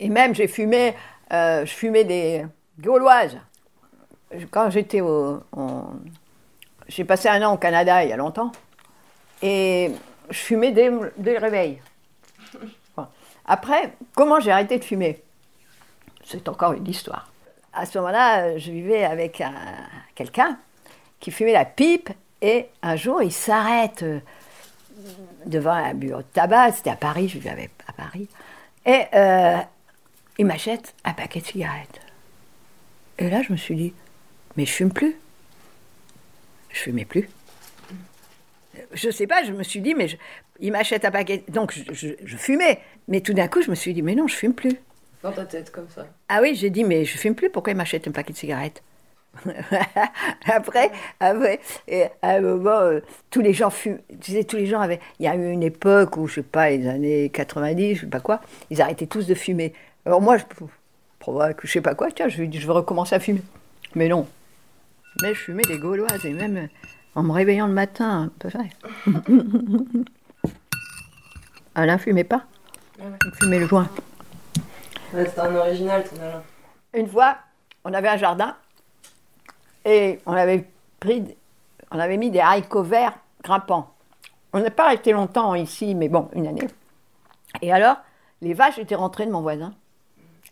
[0.00, 0.94] Et même, j'ai fumé,
[1.32, 2.44] euh, je fumais des
[2.80, 3.38] gauloises.
[4.50, 5.40] Quand j'étais au.
[6.86, 8.52] J'ai passé un an au Canada il y a longtemps.
[9.42, 9.90] Et
[10.30, 11.80] je fumais dès, dès le réveil.
[13.46, 15.22] Après, comment j'ai arrêté de fumer?
[16.24, 17.30] C'est encore une histoire.
[17.72, 19.52] À ce moment-là, je vivais avec un-
[20.14, 20.58] quelqu'un
[21.20, 22.10] qui fumait la pipe.
[22.42, 24.20] Et un jour, il s'arrête euh,
[25.46, 26.72] devant un bureau de tabac.
[26.72, 28.28] C'était à Paris, je vivais à Paris.
[28.88, 29.58] Et euh,
[30.38, 32.00] il m'achète un paquet de cigarettes.
[33.18, 33.92] Et là, je me suis dit,
[34.56, 35.14] mais je fume plus.
[36.70, 37.28] Je fumais plus.
[38.92, 40.16] Je sais pas, je me suis dit, mais je-
[40.60, 41.44] il m'achète un paquet.
[41.48, 42.80] Donc, je, je- je fumais.
[43.08, 44.76] Mais tout d'un coup, je me suis dit, mais non, je fume plus.
[45.22, 46.06] Dans ta tête, comme ça.
[46.28, 48.82] Ah oui, j'ai dit, mais je fume plus, pourquoi il m'achète un paquet de cigarettes?
[50.46, 53.00] après, après, et à un moment, euh,
[53.30, 53.98] tous les gens fument.
[54.20, 55.00] Tu sais, tous les gens avaient.
[55.20, 58.06] Il y a eu une époque où, je sais pas, les années 90, je sais
[58.06, 59.72] pas quoi, ils arrêtaient tous de fumer.
[60.06, 60.44] Alors moi, je
[61.62, 63.42] je sais pas quoi, tiens, je je vais recommencer à fumer.
[63.94, 64.26] Mais non.
[65.22, 66.66] Mais je fumais des gauloises, et même euh,
[67.14, 68.70] en me réveillant le matin, peu près.
[71.74, 72.44] Alain fumait pas?
[72.98, 73.88] Il fumait le joint.
[75.12, 76.42] Ouais, c'était un original, ton Alain.
[76.94, 77.38] Une fois,
[77.84, 78.56] on avait un jardin
[79.88, 80.66] et on avait
[82.18, 83.88] mis des haricots verts grimpants.
[84.52, 86.66] On n'est pas resté longtemps ici, mais bon, une année.
[87.62, 87.96] Et alors,
[88.42, 89.72] les vaches étaient rentrées de mon voisin.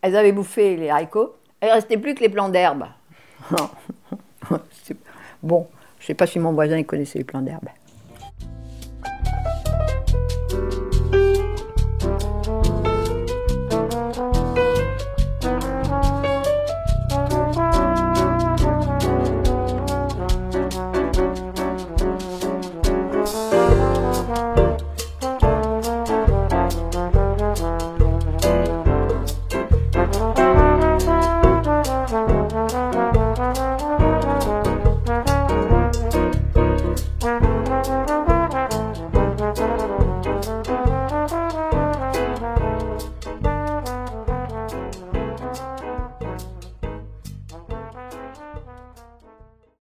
[0.01, 1.37] Elles avaient bouffé les haricots.
[1.63, 2.87] Il ne restait plus que les plants d'herbe.
[5.43, 5.69] Bon,
[5.99, 7.69] je ne sais pas si mon voisin il connaissait les plants d'herbe.